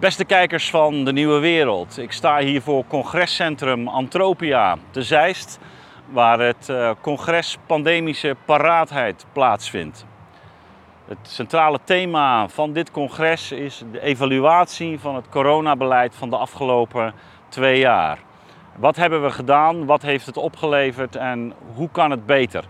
Beste 0.00 0.24
kijkers 0.24 0.70
van 0.70 1.04
de 1.04 1.12
Nieuwe 1.12 1.38
Wereld, 1.38 1.98
ik 1.98 2.12
sta 2.12 2.38
hier 2.38 2.62
voor 2.62 2.84
congrescentrum 2.86 3.88
Antropia 3.88 4.76
te 4.90 5.02
Zeist, 5.02 5.58
waar 6.08 6.38
het 6.38 6.68
uh, 6.68 6.90
congres 7.00 7.56
Pandemische 7.66 8.36
Paraatheid 8.44 9.26
plaatsvindt. 9.32 10.06
Het 11.04 11.18
centrale 11.22 11.78
thema 11.84 12.48
van 12.48 12.72
dit 12.72 12.90
congres 12.90 13.52
is 13.52 13.82
de 13.92 14.00
evaluatie 14.00 14.98
van 14.98 15.14
het 15.14 15.28
coronabeleid 15.28 16.14
van 16.14 16.30
de 16.30 16.36
afgelopen 16.36 17.14
twee 17.48 17.78
jaar. 17.78 18.18
Wat 18.76 18.96
hebben 18.96 19.22
we 19.22 19.30
gedaan, 19.30 19.86
wat 19.86 20.02
heeft 20.02 20.26
het 20.26 20.36
opgeleverd 20.36 21.16
en 21.16 21.52
hoe 21.74 21.88
kan 21.90 22.10
het 22.10 22.26
beter? 22.26 22.64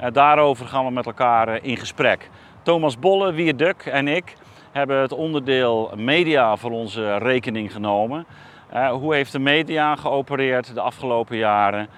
Uh, 0.00 0.06
daarover 0.12 0.66
gaan 0.66 0.84
we 0.84 0.90
met 0.90 1.06
elkaar 1.06 1.48
uh, 1.48 1.58
in 1.62 1.76
gesprek. 1.76 2.30
Thomas 2.62 2.98
Bolle, 2.98 3.32
Wierduk 3.32 3.82
en 3.86 4.08
ik 4.08 4.34
hebben 4.72 5.00
het 5.00 5.12
onderdeel 5.12 5.92
media 5.96 6.56
voor 6.56 6.70
onze 6.70 7.16
rekening 7.16 7.72
genomen. 7.72 8.26
Uh, 8.74 8.90
hoe 8.90 9.14
heeft 9.14 9.32
de 9.32 9.38
media 9.38 9.96
geopereerd 9.96 10.74
de 10.74 10.80
afgelopen 10.80 11.36
jaren? 11.36 11.88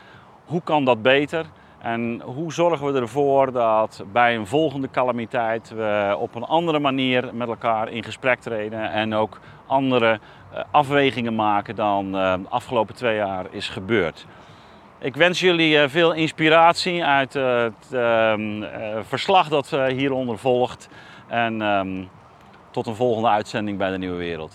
Hoe 0.45 0.63
kan 0.63 0.85
dat 0.85 1.03
beter? 1.03 1.45
En 1.79 2.21
hoe 2.25 2.53
zorgen 2.53 2.93
we 2.93 3.01
ervoor 3.01 3.53
dat 3.53 4.05
bij 4.13 4.37
een 4.37 4.47
volgende 4.47 4.91
calamiteit 4.91 5.69
we 5.69 6.17
op 6.19 6.35
een 6.35 6.45
andere 6.45 6.79
manier 6.79 7.31
met 7.33 7.49
elkaar 7.49 7.89
in 7.89 8.05
gesprek 8.05 8.41
treden 8.41 8.91
en 8.91 9.15
ook 9.15 9.41
andere 9.67 10.19
uh, 10.53 10.61
afwegingen 10.71 11.35
maken 11.35 11.75
dan 11.75 12.07
uh, 12.07 12.33
de 12.33 12.49
afgelopen 12.49 12.95
twee 12.95 13.17
jaar 13.17 13.47
is 13.51 13.69
gebeurd? 13.69 14.27
Ik 14.99 15.17
wens 15.17 15.41
jullie 15.41 15.89
veel 15.89 16.13
inspiratie 16.13 17.05
uit 17.05 17.33
het 17.33 17.93
ehm, 17.93 18.63
verslag 19.03 19.49
dat 19.49 19.71
hieronder 19.89 20.39
volgt. 20.39 20.89
En 21.29 21.61
um, 21.61 22.09
tot 22.75 22.87
een 22.87 22.97
volgende 22.97 23.29
uitzending 23.29 23.79
bij 23.79 23.91
de 23.91 23.99
Nieuwe 23.99 24.17
Wereld. 24.17 24.53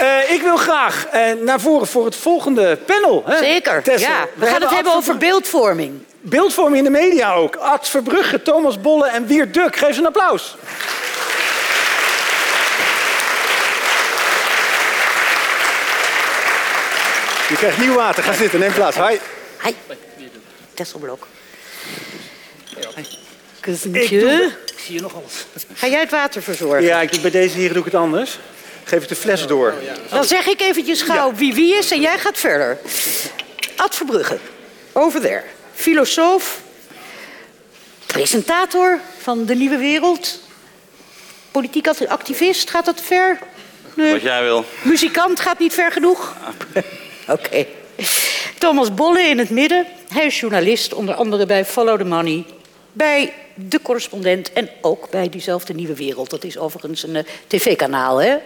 Uh, 0.00 0.30
ik 0.30 0.40
wil 0.42 0.56
graag 0.56 1.06
uh, 1.14 1.44
naar 1.44 1.60
voren 1.60 1.86
voor 1.86 2.04
het 2.04 2.16
volgende 2.16 2.78
panel. 2.86 3.22
Hè? 3.26 3.36
Zeker, 3.38 3.82
Tessel. 3.82 4.10
ja. 4.10 4.22
We, 4.34 4.40
We 4.40 4.46
gaan 4.46 4.60
het 4.60 4.70
hebben 4.70 4.94
over 4.94 5.16
beeldvorming. 5.16 6.02
Beeldvorming 6.20 6.76
in 6.76 6.92
de 6.92 6.98
media 6.98 7.32
ook. 7.32 7.56
Ad 7.56 7.88
Verbrugge, 7.88 8.42
Thomas 8.42 8.80
Bolle 8.80 9.08
en 9.08 9.26
Wiert 9.26 9.54
Duk. 9.54 9.76
Geef 9.76 9.94
ze 9.94 10.00
een 10.00 10.06
applaus. 10.06 10.56
Je 17.48 17.54
krijgt 17.56 17.78
nieuw 17.78 17.94
water. 17.94 18.22
Ga 18.22 18.32
zitten, 18.32 18.60
neem 18.60 18.72
plaats. 18.72 18.96
Hi. 18.96 19.16
Hi. 19.62 19.72
Tesselblok. 20.78 21.26
Ik, 22.76 23.06
Kussentje. 23.60 24.52
ik 24.66 24.80
zie 24.80 24.94
je 24.94 25.00
nog 25.00 25.14
alles. 25.14 25.46
Ga 25.74 25.86
jij 25.86 26.00
het 26.00 26.10
water 26.10 26.42
verzorgen? 26.42 26.82
Ja, 26.82 27.00
ik, 27.00 27.20
bij 27.20 27.30
deze 27.30 27.56
heren 27.56 27.72
doe 27.72 27.84
ik 27.86 27.92
het 27.92 28.00
anders. 28.00 28.38
Geef 28.84 29.02
ik 29.02 29.08
de 29.08 29.14
fles 29.14 29.46
door. 29.46 29.74
Dan 30.10 30.24
zeg 30.24 30.46
ik 30.46 30.60
eventjes 30.60 31.02
gauw 31.02 31.34
wie 31.34 31.54
wie 31.54 31.74
is 31.74 31.90
en 31.90 32.00
jij 32.00 32.18
gaat 32.18 32.38
verder. 32.38 32.78
Ad 33.76 33.94
Verbrugge, 33.94 34.38
over 34.92 35.20
there. 35.20 35.42
Filosoof, 35.74 36.60
presentator 38.06 39.00
van 39.18 39.44
De 39.44 39.54
Nieuwe 39.54 39.76
Wereld. 39.76 40.40
Politiek 41.50 41.88
activist, 41.88 42.70
gaat 42.70 42.84
dat 42.84 43.00
ver? 43.00 43.38
Nee. 43.94 44.12
Wat 44.12 44.22
jij 44.22 44.42
wil. 44.42 44.64
Muzikant 44.82 45.40
gaat 45.40 45.58
niet 45.58 45.74
ver 45.74 45.92
genoeg? 45.92 46.34
Oké. 47.28 47.46
Okay. 47.46 47.68
Thomas 48.58 48.94
Bolle 48.94 49.20
in 49.22 49.38
het 49.38 49.50
midden. 49.50 49.86
Hij 50.08 50.26
is 50.26 50.40
journalist, 50.40 50.94
onder 50.94 51.14
andere 51.14 51.46
bij 51.46 51.64
Follow 51.64 51.98
the 51.98 52.04
Money, 52.04 52.44
bij 52.92 53.32
De 53.54 53.82
Correspondent 53.82 54.52
en 54.52 54.70
ook 54.80 55.10
bij 55.10 55.28
diezelfde 55.28 55.74
Nieuwe 55.74 55.94
Wereld. 55.94 56.30
Dat 56.30 56.44
is 56.44 56.58
overigens 56.58 57.02
een 57.02 57.14
uh, 57.14 57.22
tv-kanaal, 57.46 58.22
hè? 58.22 58.36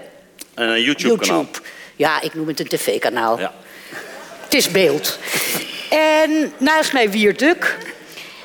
Een 0.54 0.82
YouTube-kanaal. 0.82 1.36
YouTube. 1.36 1.68
Ja, 1.96 2.20
ik 2.20 2.34
noem 2.34 2.48
het 2.48 2.60
een 2.60 2.68
tv-kanaal. 2.68 3.38
Ja. 3.38 3.54
Het 4.44 4.54
is 4.54 4.70
beeld. 4.70 5.18
En 5.90 6.52
naast 6.58 6.92
mij 6.92 7.10
Wiert 7.10 7.38
Duk. 7.38 7.78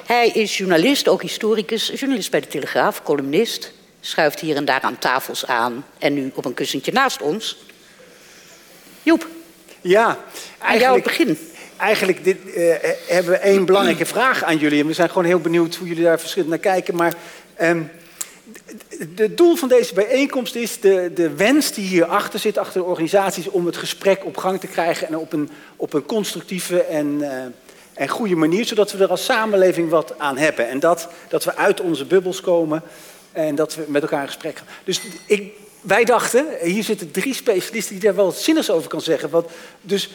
Hij 0.06 0.28
is 0.28 0.58
journalist, 0.58 1.08
ook 1.08 1.22
historicus, 1.22 1.92
journalist 1.96 2.32
bij 2.32 2.40
de 2.40 2.48
Telegraaf, 2.48 3.04
columnist. 3.04 3.72
Schuift 4.02 4.40
hier 4.40 4.56
en 4.56 4.66
daar 4.66 4.82
aan 4.82 5.00
tafels 5.00 5.46
aan 5.46 5.86
en 5.98 6.14
nu 6.14 6.32
op 6.36 6.46
een 6.46 6.54
kussentje 6.54 6.92
naast 6.92 7.22
ons. 7.22 7.58
Joep. 9.04 9.28
Ja, 9.82 10.20
aan 10.58 10.80
jou 10.80 10.96
het 10.96 11.04
begin. 11.04 11.38
Eigenlijk 11.78 12.24
dit, 12.24 12.38
uh, 12.46 12.74
hebben 13.08 13.32
we 13.32 13.38
één 13.38 13.66
belangrijke 13.66 14.06
vraag 14.06 14.44
aan 14.44 14.58
jullie. 14.58 14.82
En 14.82 14.88
we 14.88 14.94
zijn 14.94 15.10
gewoon 15.10 15.26
heel 15.26 15.40
benieuwd 15.40 15.76
hoe 15.76 15.88
jullie 15.88 16.04
daar 16.04 16.20
verschillend 16.20 16.50
naar 16.50 16.60
kijken. 16.60 16.96
Maar 16.96 17.14
het 19.16 19.38
doel 19.38 19.56
van 19.56 19.70
deze 19.70 19.94
bijeenkomst 19.94 20.56
is 20.56 20.80
de, 20.80 21.12
de 21.14 21.30
wens 21.36 21.72
die 21.72 21.88
hierachter 21.88 22.40
zit, 22.40 22.58
achter 22.58 22.82
de 22.82 22.88
organisaties, 22.88 23.48
om 23.48 23.66
het 23.66 23.78
gesprek 23.78 24.26
op 24.26 24.38
gang 24.38 24.60
te 24.60 24.68
krijgen 24.68 25.08
en 25.08 25.18
op 25.18 25.34
een, 25.34 25.50
op 25.76 25.94
een 25.94 26.06
constructieve 26.06 26.82
en, 26.82 27.18
uh, 27.20 27.32
en 27.94 28.08
goede 28.08 28.36
manier, 28.36 28.66
zodat 28.66 28.92
we 28.92 29.04
er 29.04 29.10
als 29.10 29.26
samenleving 29.26 29.90
wat 29.90 30.14
aan 30.18 30.38
hebben. 30.38 30.70
En 30.70 30.80
dat, 30.80 31.10
dat 31.28 31.44
we 31.44 31.56
uit 31.56 31.82
onze 31.82 32.06
bubbels 32.06 32.42
komen 32.42 32.84
en 33.32 33.56
dat 33.56 33.76
we 33.76 33.84
met 33.88 34.02
elkaar 34.02 34.22
in 34.22 34.28
gesprek 34.28 34.58
gaan. 34.58 34.68
Dus 34.84 35.02
ik, 35.26 35.54
wij 35.82 36.04
dachten, 36.04 36.46
hier 36.62 36.84
zitten 36.84 37.12
drie 37.12 37.34
specialisten 37.34 37.94
die 37.94 38.04
daar 38.04 38.16
wel 38.16 38.32
zinnigs 38.32 38.70
over 38.70 38.90
kan 38.90 39.02
zeggen. 39.02 39.30
Wat, 39.30 39.52
dus 39.82 40.10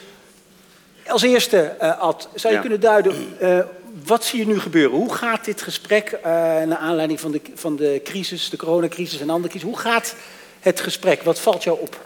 als 1.07 1.23
eerste, 1.23 1.77
uh, 1.83 1.99
Ad, 1.99 2.29
zou 2.35 2.49
je 2.49 2.55
ja. 2.55 2.61
kunnen 2.61 2.81
duiden, 2.81 3.37
uh, 3.43 3.59
wat 4.07 4.25
zie 4.25 4.39
je 4.39 4.47
nu 4.47 4.61
gebeuren? 4.61 4.97
Hoe 4.97 5.15
gaat 5.15 5.45
dit 5.45 5.63
gesprek, 5.63 6.13
uh, 6.13 6.23
naar 6.63 6.77
aanleiding 6.77 7.21
van 7.21 7.31
de, 7.31 7.41
van 7.55 7.77
de 7.77 8.01
crisis, 8.05 8.51
de 8.51 8.57
coronacrisis 8.57 9.21
en 9.21 9.31
andere 9.31 9.49
crisis, 9.49 9.69
hoe 9.69 9.79
gaat 9.79 10.15
het 10.61 10.81
gesprek? 10.81 11.23
Wat 11.23 11.41
valt 11.41 11.65
jou 11.65 11.81
op? 11.81 11.97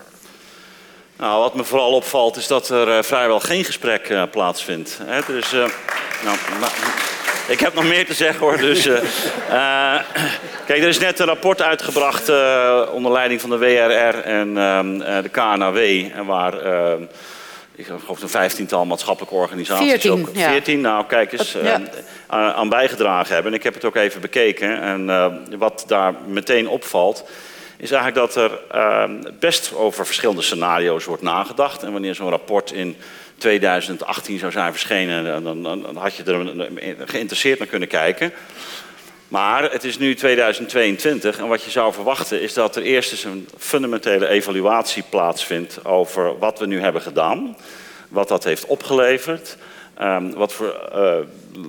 Nou, 1.17 1.41
wat 1.41 1.55
me 1.55 1.65
vooral 1.65 1.93
opvalt 1.93 2.37
is 2.37 2.47
dat 2.47 2.69
er 2.69 3.05
vrijwel 3.05 3.41
geen 3.41 3.65
gesprek 3.65 4.31
plaatsvindt. 4.31 4.99
Hè? 5.03 5.21
Dus, 5.27 5.51
nou, 6.25 6.37
ik 7.49 7.61
heb 7.61 7.75
nog 7.75 7.85
meer 7.85 8.07
te 8.07 8.15
zeggen 8.15 8.41
hoor. 8.41 8.57
Dus, 8.57 8.87
uh, 8.87 9.03
uh, 9.51 10.01
kijk, 10.67 10.83
er 10.83 10.89
is 10.89 10.99
net 10.99 11.19
een 11.19 11.27
rapport 11.27 11.63
uitgebracht 11.63 12.29
uh, 12.29 12.83
onder 12.93 13.13
leiding 13.13 13.41
van 13.41 13.51
de 13.51 13.59
WRR 13.59 14.21
en 14.21 14.55
de 15.23 15.29
KNAW. 15.29 16.07
Waar 16.27 16.55
ik 17.77 17.87
geloof 17.87 18.23
een 18.23 18.29
vijftiental 18.29 18.85
maatschappelijke 18.85 19.35
organisaties 19.35 19.89
14, 19.89 20.13
ook. 20.13 20.29
Ja. 20.33 20.49
14, 20.51 20.81
nou 20.81 21.05
kijk 21.07 21.33
eens, 21.33 21.53
ja. 21.53 21.81
aan 22.29 22.69
bijgedragen 22.69 23.35
hebben. 23.35 23.53
En 23.53 23.59
ik 23.59 23.65
heb 23.65 23.75
het 23.75 23.85
ook 23.85 23.97
even 23.97 24.21
bekeken. 24.21 24.81
En 24.81 25.59
wat 25.59 25.85
daar 25.87 26.15
meteen 26.27 26.69
opvalt 26.69 27.25
is 27.77 27.91
eigenlijk 27.91 28.33
dat 28.33 28.51
er 28.51 28.61
best 29.39 29.75
over 29.75 30.07
verschillende 30.07 30.43
scenario's 30.43 31.05
wordt 31.05 31.23
nagedacht. 31.23 31.83
En 31.83 31.93
wanneer 31.93 32.15
zo'n 32.15 32.31
rapport 32.31 32.73
in 32.73 32.97
2018 33.39 34.39
zou 34.39 34.53
zijn 34.53 34.73
verschenen, 34.73 35.25
dan, 35.25 35.63
dan, 35.63 35.83
dan, 35.83 35.97
had 35.97 36.17
je 36.17 36.23
er 36.23 37.09
geïnteresseerd 37.09 37.59
naar 37.59 37.69
kunnen 37.69 37.89
kijken. 37.89 38.33
Maar 39.29 39.73
het 39.73 39.85
is 39.85 39.99
nu 39.99 40.15
2022 40.15 41.39
en 41.39 41.49
wat 41.49 41.63
je 41.63 41.71
zou 41.71 41.93
verwachten 41.93 42.41
is 42.41 42.55
dat 42.55 42.77
er 42.77 42.83
eerst 42.83 43.13
eens 43.13 43.25
een 43.25 43.49
fundamentele 43.59 44.29
evaluatie 44.29 45.05
plaatsvindt 45.11 45.85
over 45.85 46.39
wat 46.39 46.59
we 46.59 46.67
nu 46.67 46.81
hebben 46.81 47.03
gedaan, 47.03 47.57
wat 48.09 48.29
dat 48.29 48.45
heeft 48.45 48.67
opgeleverd, 48.67 49.57
um, 50.01 50.35
wat 50.35 50.53
voor, 50.53 50.91
uh, 50.95 51.15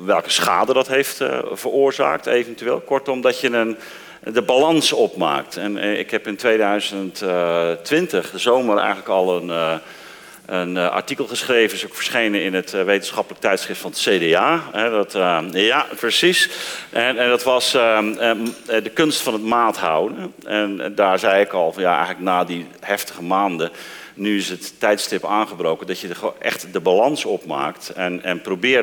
welke 0.06 0.30
schade 0.30 0.74
dat 0.74 0.88
heeft 0.88 1.22
uh, 1.22 1.40
veroorzaakt 1.52 2.26
eventueel. 2.26 2.80
Kortom, 2.80 3.22
dat 3.22 3.40
je 3.40 3.50
een, 3.50 3.78
de 4.24 4.42
balans 4.42 4.94
opmaakt. 4.94 5.58
En 5.58 5.78
uh, 5.78 6.00
ik 6.00 6.12
heb 6.12 6.28
in 6.28 6.36
2020, 6.36 8.32
de 8.32 8.38
zomer, 8.38 8.78
eigenlijk 8.78 9.10
al 9.10 9.38
een 9.38 9.80
een 10.48 10.76
uh, 10.76 10.90
artikel 10.90 11.26
geschreven, 11.26 11.78
is 11.78 11.86
ook 11.86 11.96
verschenen 11.96 12.44
in 12.44 12.54
het 12.54 12.74
uh, 12.74 12.84
wetenschappelijk 12.84 13.42
tijdschrift 13.42 13.80
van 13.80 13.92
het 13.92 14.00
CDA. 14.00 14.64
Dat, 14.90 15.16
uh, 15.16 15.40
ja, 15.52 15.86
precies. 16.00 16.50
En, 16.90 17.18
en 17.18 17.30
dat 17.30 17.44
was 17.44 17.72
de 17.72 18.92
kunst 18.94 19.22
van 19.22 19.34
het 19.34 19.44
maat 19.44 19.78
houden. 19.78 20.34
En 20.46 20.92
daar 20.96 21.20
zei 21.20 21.42
ik 21.42 21.52
al, 21.52 21.74
ja, 21.78 21.96
eigenlijk 21.96 22.26
na 22.26 22.44
die 22.44 22.68
heftige 22.80 23.24
maanden, 23.24 23.72
nu 24.14 24.38
is 24.38 24.50
het 24.50 24.80
tijdstip 24.80 25.26
aangebroken, 25.26 25.88
dat 25.88 26.00
je 26.00 26.08
echt 26.40 26.74
de 26.74 26.80
balans 26.80 27.26
opmaakt 27.26 27.90
en, 27.90 28.24
en 28.24 28.42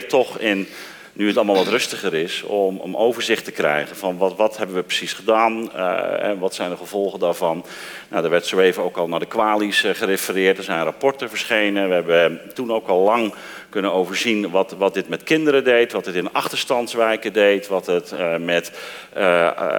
toch 0.08 0.38
in 0.38 0.68
nu 1.14 1.26
het 1.26 1.36
allemaal 1.36 1.54
wat 1.54 1.68
rustiger 1.68 2.14
is, 2.14 2.42
om, 2.42 2.76
om 2.76 2.96
overzicht 2.96 3.44
te 3.44 3.50
krijgen 3.50 3.96
van 3.96 4.16
wat, 4.16 4.36
wat 4.36 4.56
hebben 4.56 4.76
we 4.76 4.82
precies 4.82 5.12
gedaan 5.12 5.70
uh, 5.74 6.22
en 6.22 6.38
wat 6.38 6.54
zijn 6.54 6.70
de 6.70 6.76
gevolgen 6.76 7.18
daarvan. 7.18 7.64
Nou, 8.08 8.24
er 8.24 8.30
werd 8.30 8.46
zo 8.46 8.58
even 8.58 8.82
ook 8.82 8.96
al 8.96 9.08
naar 9.08 9.18
de 9.20 9.26
kwalies 9.26 9.84
uh, 9.84 9.94
gerefereerd, 9.94 10.58
er 10.58 10.64
zijn 10.64 10.84
rapporten 10.84 11.28
verschenen. 11.28 11.88
We 11.88 11.94
hebben 11.94 12.40
toen 12.54 12.72
ook 12.72 12.88
al 12.88 13.00
lang 13.00 13.34
kunnen 13.74 13.92
overzien 13.92 14.50
wat, 14.50 14.74
wat 14.78 14.94
dit 14.94 15.08
met 15.08 15.22
kinderen 15.22 15.64
deed, 15.64 15.92
wat 15.92 16.06
het 16.06 16.14
in 16.14 16.32
achterstandswijken 16.32 17.32
deed, 17.32 17.68
wat 17.68 17.86
het 17.86 18.14
uh, 18.18 18.36
met, 18.36 18.72
uh, 19.16 19.22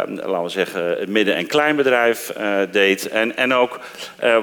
laten 0.06 0.44
we 0.44 0.50
zeggen, 0.50 1.12
midden- 1.12 1.36
en 1.36 1.48
kleinbedrijf 1.48 2.34
deed. 2.72 3.08
En, 3.08 3.38
en 3.38 3.54
ook 3.54 3.80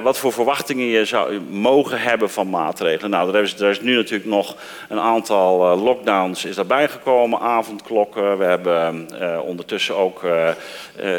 wat 0.03 0.17
voor 0.17 0.33
verwachtingen 0.33 0.85
je 0.85 1.05
zou 1.05 1.39
mogen 1.39 2.01
hebben 2.01 2.29
van 2.29 2.49
maatregelen. 2.49 3.09
Nou, 3.09 3.35
er 3.35 3.43
is, 3.43 3.59
er 3.59 3.69
is 3.69 3.81
nu 3.81 3.95
natuurlijk 3.95 4.29
nog 4.29 4.55
een 4.89 4.99
aantal 4.99 5.77
lockdowns 5.77 6.45
is 6.45 6.55
daarbij 6.55 6.87
gekomen, 6.87 7.39
avondklokken. 7.39 8.37
We 8.37 8.43
hebben 8.43 9.07
ondertussen 9.41 9.95
ook 9.95 10.21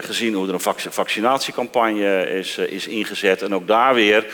gezien 0.00 0.34
hoe 0.34 0.48
er 0.48 0.54
een 0.54 0.74
vaccinatiecampagne 0.92 2.30
is, 2.30 2.58
is 2.58 2.86
ingezet. 2.86 3.42
En 3.42 3.54
ook 3.54 3.66
daar 3.66 3.94
weer 3.94 4.26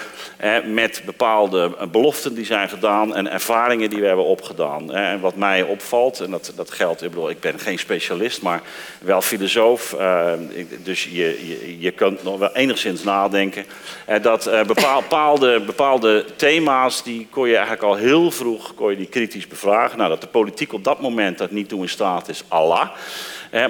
met 0.64 1.02
bepaalde 1.04 1.70
beloften 1.90 2.34
die 2.34 2.46
zijn 2.46 2.68
gedaan 2.68 3.14
en 3.14 3.30
ervaringen 3.30 3.89
die 3.90 4.00
we 4.00 4.06
hebben 4.06 4.24
opgedaan. 4.24 4.92
En 4.92 5.20
wat 5.20 5.36
mij 5.36 5.62
opvalt, 5.62 6.20
en 6.20 6.30
dat, 6.30 6.52
dat 6.56 6.70
geldt, 6.70 7.02
ik 7.02 7.10
bedoel, 7.10 7.30
ik 7.30 7.40
ben 7.40 7.58
geen 7.58 7.78
specialist, 7.78 8.42
maar 8.42 8.62
wel 9.00 9.22
filosoof. 9.22 9.92
Eh, 9.92 10.32
dus 10.84 11.04
je, 11.04 11.48
je, 11.48 11.76
je 11.80 11.90
kunt 11.90 12.22
nog 12.22 12.38
wel 12.38 12.54
enigszins 12.54 13.04
nadenken. 13.04 13.64
Dat 14.22 14.46
eh, 14.46 14.62
bepaalde, 14.74 15.60
bepaalde 15.60 16.24
thema's, 16.36 17.02
die 17.02 17.26
kon 17.30 17.48
je 17.48 17.54
eigenlijk 17.54 17.84
al 17.84 17.94
heel 17.94 18.30
vroeg 18.30 18.74
kon 18.74 18.90
je 18.90 18.96
die 18.96 19.06
kritisch 19.06 19.46
bevragen. 19.46 19.98
Nou, 19.98 20.10
dat 20.10 20.20
de 20.20 20.26
politiek 20.26 20.72
op 20.72 20.84
dat 20.84 21.00
moment 21.00 21.38
dat 21.38 21.50
niet 21.50 21.68
toe 21.68 21.82
in 21.82 21.88
staat 21.88 22.28
is, 22.28 22.44
Allah 22.48 22.90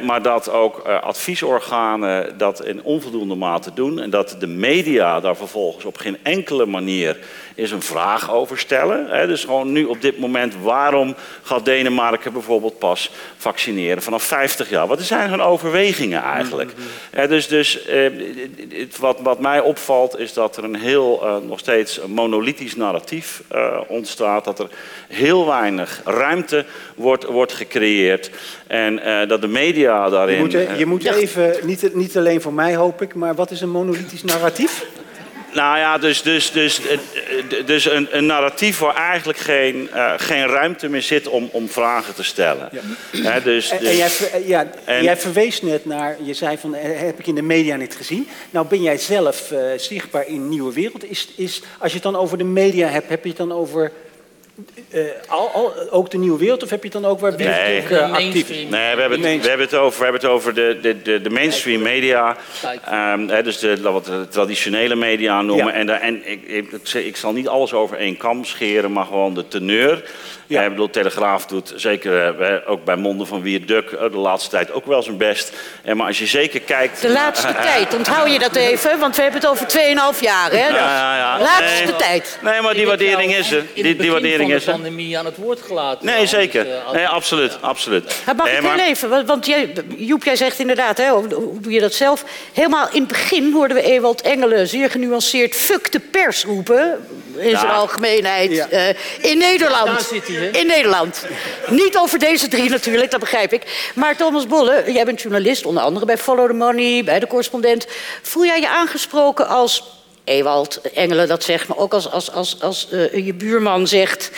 maar 0.02 0.22
dat 0.22 0.50
ook 0.50 0.82
uh, 0.86 1.00
adviesorganen 1.00 2.38
dat 2.38 2.64
in 2.64 2.82
onvoldoende 2.82 3.34
mate 3.34 3.72
doen. 3.74 4.00
En 4.00 4.10
dat 4.10 4.36
de 4.38 4.46
media 4.46 5.20
daar 5.20 5.36
vervolgens 5.36 5.84
op 5.84 5.96
geen 5.96 6.18
enkele 6.22 6.66
manier 6.66 7.18
is 7.60 7.70
een 7.70 7.82
vraag 7.82 8.32
over 8.32 8.58
stellen. 8.58 9.28
dus 9.28 9.44
gewoon 9.44 9.72
nu 9.72 9.84
op 9.84 10.02
dit 10.02 10.18
moment, 10.18 10.54
waarom 10.62 11.14
gaat 11.42 11.64
Denemarken 11.64 12.32
bijvoorbeeld 12.32 12.78
pas 12.78 13.10
vaccineren 13.36 14.02
vanaf 14.02 14.22
50 14.22 14.70
jaar? 14.70 14.86
Wat 14.86 15.02
zijn 15.02 15.30
hun 15.30 15.40
overwegingen 15.40 16.22
eigenlijk? 16.22 16.72
Mm-hmm. 16.76 17.28
dus 17.28 17.48
dus 17.48 17.84
eh, 17.84 18.10
wat, 18.98 19.20
wat 19.22 19.40
mij 19.40 19.60
opvalt 19.60 20.18
is 20.18 20.32
dat 20.32 20.56
er 20.56 20.64
een 20.64 20.76
heel, 20.76 21.20
uh, 21.22 21.36
nog 21.48 21.58
steeds 21.58 22.00
monolithisch 22.06 22.76
narratief 22.76 23.42
uh, 23.52 23.80
ontstaat. 23.88 24.44
Dat 24.44 24.58
er 24.58 24.68
heel 25.08 25.46
weinig 25.46 26.00
ruimte 26.04 26.64
wordt, 26.94 27.24
wordt 27.24 27.52
gecreëerd. 27.52 28.30
En 28.66 29.00
dat 29.28 29.40
de 29.40 29.48
media 29.48 30.08
daarin... 30.08 30.36
Je 30.36 30.40
moet, 30.40 30.78
je 30.78 30.86
moet 30.86 31.04
even, 31.04 31.56
niet, 31.62 31.94
niet 31.94 32.16
alleen 32.16 32.40
voor 32.40 32.52
mij 32.52 32.76
hoop 32.76 33.02
ik, 33.02 33.14
maar 33.14 33.34
wat 33.34 33.50
is 33.50 33.60
een 33.60 33.70
monolithisch 33.70 34.24
narratief? 34.24 34.84
Nou 35.52 35.78
ja, 35.78 35.98
dus, 35.98 36.22
dus, 36.22 36.50
dus, 36.50 36.80
dus 37.66 37.84
een, 37.84 38.08
een 38.10 38.26
narratief 38.26 38.78
waar 38.78 38.94
eigenlijk 38.94 39.38
geen, 39.38 39.90
uh, 39.94 40.12
geen 40.16 40.46
ruimte 40.46 40.88
meer 40.88 41.02
zit 41.02 41.28
om, 41.28 41.48
om 41.52 41.68
vragen 41.68 42.14
te 42.14 42.22
stellen. 42.22 42.68
Ja. 43.12 43.40
dus, 43.40 43.68
dus, 43.68 43.78
en, 43.78 43.96
jij, 43.96 44.10
ja, 44.46 44.70
en, 44.84 45.02
jij 45.02 45.16
verwees 45.16 45.62
net 45.62 45.84
naar, 45.84 46.16
je 46.22 46.34
zei 46.34 46.58
van, 46.58 46.74
heb 46.74 47.18
ik 47.18 47.26
in 47.26 47.34
de 47.34 47.42
media 47.42 47.76
niet 47.76 47.96
gezien. 47.96 48.28
Nou 48.50 48.66
ben 48.66 48.82
jij 48.82 48.98
zelf 48.98 49.50
uh, 49.50 49.58
zichtbaar 49.76 50.26
in 50.26 50.48
Nieuwe 50.48 50.72
Wereld. 50.72 51.10
Is, 51.10 51.28
is, 51.36 51.62
als 51.78 51.90
je 51.90 51.94
het 51.94 52.12
dan 52.12 52.16
over 52.16 52.38
de 52.38 52.44
media 52.44 52.88
hebt, 52.88 53.08
heb 53.08 53.22
je 53.22 53.28
het 53.28 53.38
dan 53.38 53.52
over 53.52 53.92
uh, 54.90 55.02
al, 55.28 55.50
al, 55.50 55.90
ook 55.90 56.10
de 56.10 56.18
nieuwe 56.18 56.38
wereld, 56.38 56.62
of 56.62 56.70
heb 56.70 56.82
je 56.82 56.88
het 56.92 57.02
dan 57.02 57.10
ook 57.10 57.20
waar 57.20 57.34
nee, 57.36 57.82
uh, 57.90 58.12
actief 58.12 58.48
Nee, 58.48 58.68
we 58.68 59.00
hebben, 59.00 59.22
het, 59.22 59.42
we 59.42 59.48
hebben 59.48 59.66
het 59.66 59.74
over, 59.74 59.98
we 59.98 60.04
hebben 60.04 60.22
het 60.22 60.30
over 60.30 60.54
de, 60.54 60.78
de, 60.82 61.02
de, 61.02 61.20
de 61.20 61.30
mainstream 61.30 61.82
media. 61.82 62.36
Um, 63.14 63.28
hè, 63.28 63.42
dus 63.42 63.58
de, 63.58 63.80
wat 63.80 64.06
we 64.06 64.18
de 64.18 64.28
traditionele 64.28 64.94
media 64.94 65.42
noemen. 65.42 65.66
Ja. 65.66 65.72
En, 65.72 65.86
de, 65.86 65.92
en 65.92 66.30
ik, 66.30 66.42
ik, 66.46 66.94
ik, 66.94 67.16
zal 67.16 67.32
niet 67.32 67.48
alles 67.48 67.72
over 67.72 67.96
één 67.96 68.16
kam 68.16 68.44
scheren, 68.44 68.92
maar 68.92 69.04
gewoon 69.04 69.34
de 69.34 69.48
teneur. 69.48 70.02
Ja. 70.46 70.62
Ik 70.62 70.68
bedoel, 70.68 70.90
Telegraaf 70.90 71.46
doet 71.46 71.72
zeker 71.76 72.40
uh, 72.40 72.56
ook 72.66 72.84
bij 72.84 72.96
monden 72.96 73.26
van 73.26 73.42
Wier 73.42 73.66
Duk 73.66 73.90
de 73.90 74.16
laatste 74.16 74.50
tijd 74.50 74.72
ook 74.72 74.86
wel 74.86 75.02
zijn 75.02 75.16
best. 75.16 75.52
En 75.82 75.96
maar 75.96 76.06
als 76.06 76.18
je 76.18 76.26
zeker 76.26 76.60
kijkt... 76.60 77.02
De 77.02 77.10
laatste 77.10 77.54
tijd, 77.72 77.94
onthoud 77.94 78.32
je 78.32 78.38
dat 78.38 78.56
even? 78.56 78.98
Want 78.98 79.16
we 79.16 79.22
hebben 79.22 79.40
het 79.40 79.50
over 79.50 79.66
2,5 80.14 80.20
jaar, 80.20 80.50
hè? 80.50 80.68
Ja, 80.68 80.74
ja, 80.74 81.16
ja. 81.16 81.38
Laatste 81.40 81.84
nee, 81.84 81.96
tijd. 81.96 82.38
Nee, 82.42 82.60
maar 82.60 82.74
die 82.74 82.86
waardering 82.86 83.34
is 83.34 83.52
er. 83.52 83.64
Die, 83.74 83.96
die 83.96 84.10
waardering 84.10 84.49
de 84.58 84.70
pandemie 84.70 85.18
aan 85.18 85.24
het 85.24 85.36
woord 85.36 85.60
gelaten. 85.62 86.06
Nee, 86.06 86.26
zeker. 86.26 86.66
Nee, 86.92 87.06
absoluut, 87.06 87.58
absoluut. 87.60 88.14
Maar 88.26 88.34
mag 88.34 88.50
ik 88.50 88.62
heel 88.62 88.78
even? 88.78 89.26
Want 89.26 89.46
jij, 89.46 89.72
Joep, 89.96 90.24
jij 90.24 90.36
zegt 90.36 90.58
inderdaad, 90.58 90.98
hè, 90.98 91.10
hoe 91.10 91.60
doe 91.60 91.72
je 91.72 91.80
dat 91.80 91.94
zelf? 91.94 92.24
Helemaal 92.52 92.88
in 92.92 93.00
het 93.00 93.08
begin 93.08 93.52
hoorden 93.52 93.76
we 93.76 93.82
Ewald 93.82 94.20
Engelen 94.20 94.68
zeer 94.68 94.90
genuanceerd... 94.90 95.56
fuck 95.56 95.92
de 95.92 96.00
pers 96.00 96.44
roepen, 96.44 97.06
in 97.36 97.56
zijn 97.56 97.70
algemeenheid, 97.70 98.50
uh, 98.50 98.88
in 99.30 99.38
Nederland. 99.38 99.86
Daar 99.86 100.00
zit 100.00 100.26
hij. 100.26 100.46
In 100.46 100.66
Nederland. 100.66 101.26
Niet 101.68 101.96
over 101.96 102.18
deze 102.18 102.48
drie 102.48 102.70
natuurlijk, 102.70 103.10
dat 103.10 103.20
begrijp 103.20 103.52
ik. 103.52 103.90
Maar 103.94 104.16
Thomas 104.16 104.46
Bolle, 104.46 104.84
jij 104.86 105.04
bent 105.04 105.20
journalist, 105.20 105.66
onder 105.66 105.82
andere 105.82 106.06
bij 106.06 106.18
Follow 106.18 106.46
the 106.46 106.54
Money, 106.54 107.04
bij 107.04 107.20
de 107.20 107.26
correspondent. 107.26 107.86
Voel 108.22 108.44
jij 108.44 108.60
je 108.60 108.68
aangesproken 108.68 109.48
als 109.48 109.99
Ewald 110.30 110.80
Engelen 110.80 111.28
dat 111.28 111.44
zegt, 111.44 111.68
maar 111.68 111.76
ook 111.76 111.94
als, 111.94 112.10
als, 112.10 112.32
als, 112.32 112.62
als 112.62 112.88
uh, 112.92 113.26
je 113.26 113.34
buurman 113.34 113.86
zegt. 113.86 114.30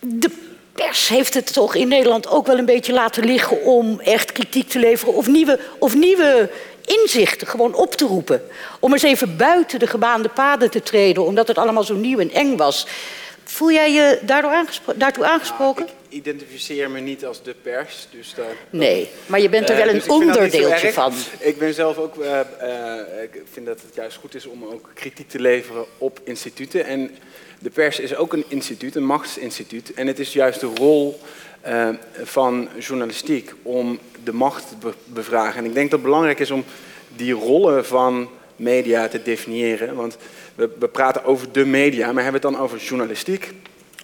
De 0.00 0.30
pers 0.72 1.08
heeft 1.08 1.34
het 1.34 1.52
toch 1.52 1.74
in 1.74 1.88
Nederland 1.88 2.28
ook 2.28 2.46
wel 2.46 2.58
een 2.58 2.64
beetje 2.64 2.92
laten 2.92 3.24
liggen 3.24 3.64
om 3.64 4.00
echt 4.00 4.32
kritiek 4.32 4.68
te 4.68 4.78
leveren 4.78 5.14
of 5.14 5.26
nieuwe, 5.26 5.58
of 5.78 5.94
nieuwe 5.94 6.50
inzichten 6.84 7.46
gewoon 7.46 7.74
op 7.74 7.94
te 7.94 8.04
roepen. 8.04 8.42
Om 8.80 8.92
eens 8.92 9.02
even 9.02 9.36
buiten 9.36 9.78
de 9.78 9.86
gebaande 9.86 10.28
paden 10.28 10.70
te 10.70 10.82
treden, 10.82 11.24
omdat 11.24 11.48
het 11.48 11.58
allemaal 11.58 11.84
zo 11.84 11.94
nieuw 11.94 12.18
en 12.18 12.30
eng 12.30 12.56
was. 12.56 12.86
Voel 13.44 13.72
jij 13.72 13.92
je 13.92 14.18
daardoor 14.22 14.64
daartoe 14.96 15.24
aangesproken? 15.24 15.88
Identificeer 16.12 16.90
me 16.90 17.00
niet 17.00 17.24
als 17.26 17.42
de 17.42 17.54
pers. 17.62 18.08
Dus 18.10 18.34
daar, 18.34 18.56
nee, 18.70 19.08
maar 19.26 19.40
je 19.40 19.48
bent 19.48 19.68
er 19.68 19.76
wel 19.76 19.86
uh, 19.86 19.92
een 19.92 19.98
dus 19.98 20.08
onderdeeltje 20.08 20.92
van. 20.92 21.12
Ik 21.38 21.58
ben 21.58 21.74
zelf 21.74 21.96
ook, 21.96 22.16
uh, 22.16 22.40
uh, 22.62 23.22
ik 23.22 23.42
vind 23.52 23.66
dat 23.66 23.80
het 23.86 23.94
juist 23.94 24.16
goed 24.16 24.34
is 24.34 24.46
om 24.46 24.64
ook 24.64 24.90
kritiek 24.94 25.28
te 25.28 25.40
leveren 25.40 25.84
op 25.98 26.20
instituten. 26.24 26.84
En 26.84 27.10
de 27.58 27.70
pers 27.70 28.00
is 28.00 28.14
ook 28.16 28.32
een 28.32 28.44
instituut, 28.48 28.94
een 28.94 29.04
machtsinstituut. 29.04 29.94
En 29.94 30.06
het 30.06 30.18
is 30.18 30.32
juist 30.32 30.60
de 30.60 30.70
rol 30.74 31.20
van 32.22 32.68
journalistiek 32.78 33.54
om 33.62 33.98
de 34.24 34.32
macht 34.32 34.68
te 34.68 34.76
be 34.76 34.92
bevragen. 35.04 35.58
En 35.58 35.64
ik 35.64 35.74
denk 35.74 35.90
dat 35.90 35.98
het 35.98 36.08
belangrijk 36.08 36.38
is 36.38 36.50
om 36.50 36.64
die 37.16 37.32
rollen 37.32 37.86
van 37.86 38.28
media 38.56 39.08
te 39.08 39.22
definiëren. 39.22 39.94
Want 39.94 40.16
we, 40.54 40.70
we 40.78 40.88
praten 40.88 41.24
over 41.24 41.52
de 41.52 41.64
media, 41.64 42.12
maar 42.12 42.22
hebben 42.22 42.40
we 42.40 42.46
het 42.46 42.56
dan 42.56 42.64
over 42.64 42.78
journalistiek? 42.78 43.52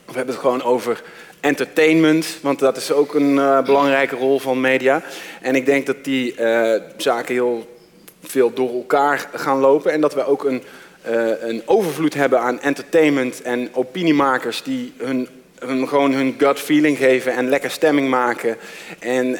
Of 0.08 0.14
hebben 0.14 0.34
we 0.34 0.40
het 0.40 0.50
gewoon 0.50 0.62
over 0.62 1.02
entertainment? 1.40 2.38
Want 2.40 2.58
dat 2.58 2.76
is 2.76 2.92
ook 2.92 3.14
een 3.14 3.34
uh, 3.34 3.62
belangrijke 3.62 4.16
rol 4.16 4.38
van 4.38 4.60
media. 4.60 5.02
En 5.40 5.54
ik 5.54 5.66
denk 5.66 5.86
dat 5.86 6.04
die 6.04 6.34
uh, 6.40 6.74
zaken 6.96 7.34
heel 7.34 7.78
veel 8.22 8.52
door 8.52 8.72
elkaar 8.72 9.28
gaan 9.34 9.58
lopen. 9.58 9.92
En 9.92 10.00
dat 10.00 10.14
we 10.14 10.24
ook 10.24 10.44
een, 10.44 10.62
uh, 11.10 11.30
een 11.40 11.62
overvloed 11.64 12.14
hebben 12.14 12.40
aan 12.40 12.60
entertainment 12.60 13.42
en 13.42 13.68
opiniemakers 13.72 14.62
die 14.62 14.92
hun 14.96 15.28
hun, 15.58 15.88
gewoon 15.88 16.12
hun 16.12 16.34
gut 16.38 16.58
feeling 16.58 16.96
geven 16.96 17.32
en 17.32 17.48
lekker 17.48 17.70
stemming 17.70 18.08
maken. 18.08 18.56
En 18.98 19.38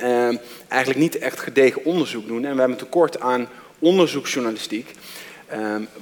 eigenlijk 0.69 1.01
niet 1.01 1.19
echt 1.19 1.41
gedegen 1.41 1.85
onderzoek 1.85 2.27
doen. 2.27 2.45
En 2.45 2.53
we 2.53 2.59
hebben 2.59 2.79
tekort 2.79 3.21
aan 3.21 3.49
onderzoeksjournalistiek. 3.79 4.95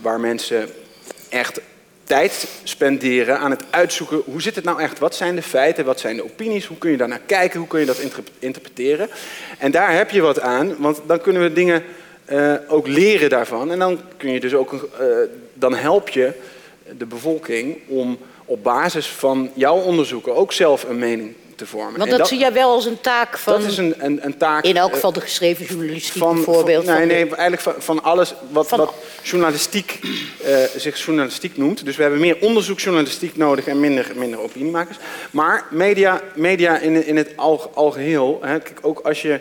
Waar 0.00 0.20
mensen 0.20 0.68
echt 1.28 1.60
tijd 2.06 2.48
spenderen 2.62 3.38
aan 3.38 3.50
het 3.50 3.64
uitzoeken 3.70 4.22
hoe 4.24 4.42
zit 4.42 4.54
het 4.54 4.64
nou 4.64 4.80
echt? 4.80 4.98
Wat 4.98 5.14
zijn 5.14 5.34
de 5.34 5.42
feiten? 5.42 5.84
Wat 5.84 6.00
zijn 6.00 6.16
de 6.16 6.24
opinies? 6.24 6.66
Hoe 6.66 6.78
kun 6.78 6.90
je 6.90 6.96
daar 6.96 7.08
naar 7.08 7.20
kijken? 7.26 7.58
Hoe 7.58 7.68
kun 7.68 7.80
je 7.80 7.86
dat 7.86 8.02
interpreteren? 8.38 9.08
En 9.58 9.70
daar 9.70 9.92
heb 9.92 10.10
je 10.10 10.20
wat 10.20 10.40
aan, 10.40 10.76
want 10.78 11.00
dan 11.06 11.20
kunnen 11.20 11.42
we 11.42 11.52
dingen 11.52 11.82
uh, 12.32 12.54
ook 12.68 12.86
leren 12.86 13.28
daarvan. 13.30 13.70
En 13.72 13.78
dan 13.78 14.00
kun 14.16 14.30
je 14.30 14.40
dus 14.40 14.54
ook, 14.54 14.72
uh, 14.72 14.80
dan 15.54 15.74
help 15.74 16.08
je 16.08 16.32
de 16.98 17.06
bevolking 17.06 17.78
om 17.86 18.18
op 18.44 18.62
basis 18.62 19.06
van 19.06 19.50
jouw 19.54 19.76
onderzoeken 19.76 20.36
ook 20.36 20.52
zelf 20.52 20.84
een 20.84 20.98
mening 20.98 21.34
te 21.56 21.66
vormen. 21.66 21.98
Want 21.98 22.10
dat, 22.10 22.18
dat, 22.18 22.28
zie 22.28 22.38
jij 22.38 22.52
wel 22.52 22.70
als 22.70 22.84
een 22.84 23.00
taak 23.00 23.38
van... 23.38 23.52
Dat 23.52 23.70
is 23.70 23.76
een, 23.76 23.94
een, 23.98 24.24
een 24.24 24.36
taak... 24.36 24.64
In 24.64 24.76
elk 24.76 24.92
geval 24.92 25.12
de 25.12 25.20
geschreven 25.20 25.66
journalistiek 25.66 26.22
van, 26.22 26.34
bijvoorbeeld. 26.34 26.84
Van, 26.84 26.94
nee, 26.94 27.06
nee, 27.06 27.28
eigenlijk 27.28 27.62
van, 27.62 27.74
van 27.78 28.02
alles 28.02 28.34
wat, 28.50 28.68
van, 28.68 28.78
wat 28.78 28.94
journalistiek 29.22 29.98
uh, 30.02 30.56
zich 30.76 31.04
journalistiek 31.04 31.56
noemt. 31.56 31.84
Dus 31.84 31.96
we 31.96 32.02
hebben 32.02 32.20
meer 32.20 32.36
onderzoeksjournalistiek 32.40 33.36
nodig 33.36 33.66
en 33.66 33.80
minder, 33.80 34.12
minder 34.14 34.40
opiniemakers. 34.40 34.96
Maar 35.30 35.66
media, 35.70 36.22
media 36.34 36.78
in, 36.78 37.06
in 37.06 37.16
het 37.16 37.36
al, 37.36 37.70
algeheel... 37.74 38.38
Hè, 38.42 38.60
kijk, 38.60 38.78
ook 38.82 39.00
als 39.00 39.22
je 39.22 39.40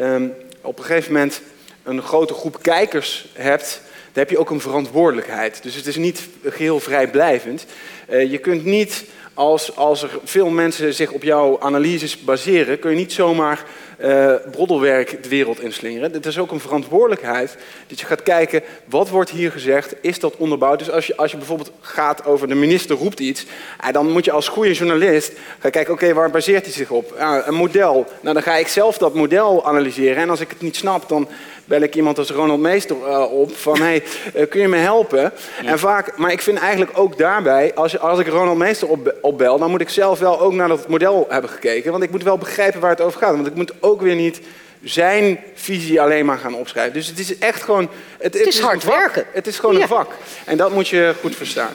um, 0.00 0.34
op 0.60 0.78
een 0.78 0.84
gegeven 0.84 1.12
moment 1.12 1.40
een 1.82 2.02
grote 2.02 2.34
groep 2.34 2.62
kijkers 2.62 3.26
hebt 3.32 3.80
heb 4.12 4.30
je 4.30 4.38
ook 4.38 4.50
een 4.50 4.60
verantwoordelijkheid. 4.60 5.62
Dus 5.62 5.74
het 5.74 5.86
is 5.86 5.96
niet 5.96 6.20
geheel 6.44 6.80
vrijblijvend. 6.80 7.66
Uh, 8.10 8.30
je 8.30 8.38
kunt 8.38 8.64
niet 8.64 9.04
als, 9.36 9.76
als 9.76 10.02
er 10.02 10.10
veel 10.24 10.48
mensen 10.48 10.94
zich 10.94 11.10
op 11.10 11.22
jouw 11.22 11.60
analyses 11.60 12.20
baseren, 12.20 12.78
kun 12.78 12.90
je 12.90 12.96
niet 12.96 13.12
zomaar 13.12 13.64
eh 13.96 14.34
broddelwerk 14.50 15.22
de 15.22 15.28
wereld 15.28 15.60
inslingeren. 15.60 16.12
Het 16.12 16.26
is 16.26 16.38
ook 16.38 16.50
een 16.50 16.60
verantwoordelijkheid 16.60 17.56
dat 17.86 18.00
je 18.00 18.06
gaat 18.06 18.22
kijken, 18.22 18.62
wat 18.84 19.08
wordt 19.08 19.30
hier 19.30 19.50
gezegd, 19.50 19.94
is 20.00 20.20
dat 20.20 20.36
onderbouwd? 20.36 20.78
Dus 20.78 20.90
als 20.90 21.06
je, 21.06 21.16
als 21.16 21.30
je 21.30 21.36
bijvoorbeeld 21.36 21.70
gaat 21.80 22.24
over 22.24 22.48
de 22.48 22.54
minister 22.54 22.96
roept 22.96 23.20
iets, 23.20 23.46
eh, 23.80 23.92
dan 23.92 24.10
moet 24.10 24.24
je 24.24 24.32
als 24.32 24.48
goede 24.48 24.72
journalist 24.72 25.32
gaan 25.58 25.70
kijken, 25.70 25.92
oké, 25.92 26.14
waar 26.14 26.30
baseert 26.30 26.64
hij 26.64 26.72
zich 26.72 26.90
op? 26.90 27.14
Ja, 27.18 27.46
een 27.46 27.54
model. 27.54 28.06
Nou, 28.20 28.34
dan 28.34 28.42
ga 28.42 28.56
ik 28.56 28.68
zelf 28.68 28.98
dat 28.98 29.14
model 29.14 29.66
analyseren 29.66 30.22
en 30.22 30.30
als 30.30 30.40
ik 30.40 30.50
het 30.50 30.60
niet 30.60 30.76
snap, 30.76 31.08
dan 31.08 31.28
bel 31.66 31.80
ik 31.80 31.94
iemand 31.94 32.18
als 32.18 32.30
Ronald 32.30 32.60
Meester 32.60 32.96
eh, 33.06 33.32
op 33.32 33.56
van 33.56 33.80
hey, 33.80 34.02
eh, 34.34 34.48
kun 34.48 34.60
je 34.60 34.68
me 34.68 34.76
helpen? 34.76 35.32
En 35.64 35.78
vaak, 35.78 36.16
maar 36.16 36.32
ik 36.32 36.42
vind 36.42 36.58
eigenlijk 36.58 36.98
ook 36.98 37.18
daarbij, 37.18 37.74
als, 37.74 37.98
als 37.98 38.18
ik 38.18 38.26
Ronald 38.26 38.58
Meester 38.58 38.88
op, 38.88 39.14
opbel, 39.20 39.58
dan 39.58 39.70
moet 39.70 39.80
ik 39.80 39.88
zelf 39.88 40.18
wel 40.18 40.40
ook 40.40 40.52
naar 40.52 40.68
dat 40.68 40.88
model 40.88 41.26
hebben 41.28 41.50
gekeken. 41.50 41.90
Want 41.90 42.02
ik 42.02 42.10
moet 42.10 42.22
wel 42.22 42.38
begrijpen 42.38 42.80
waar 42.80 42.90
het 42.90 43.00
over 43.00 43.20
gaat. 43.20 43.34
Want 43.34 43.46
ik 43.46 43.54
moet 43.54 43.72
ook 43.80 44.00
weer 44.00 44.14
niet 44.14 44.40
zijn 44.82 45.40
visie 45.54 46.00
alleen 46.00 46.24
maar 46.26 46.38
gaan 46.38 46.54
opschrijven. 46.54 46.92
Dus 46.92 47.06
het 47.06 47.18
is 47.18 47.38
echt 47.38 47.62
gewoon... 47.62 47.88
Het, 48.18 48.34
is 48.36 48.60
hard 48.60 48.84
werken. 48.84 49.24
Het 49.32 49.46
is 49.46 49.58
gewoon 49.58 49.74
Ja. 49.76 49.82
een 49.82 49.88
vak. 49.88 50.10
En 50.44 50.56
dat 50.56 50.72
moet 50.72 50.88
je 50.88 51.14
goed 51.20 51.36
verstaan. 51.36 51.72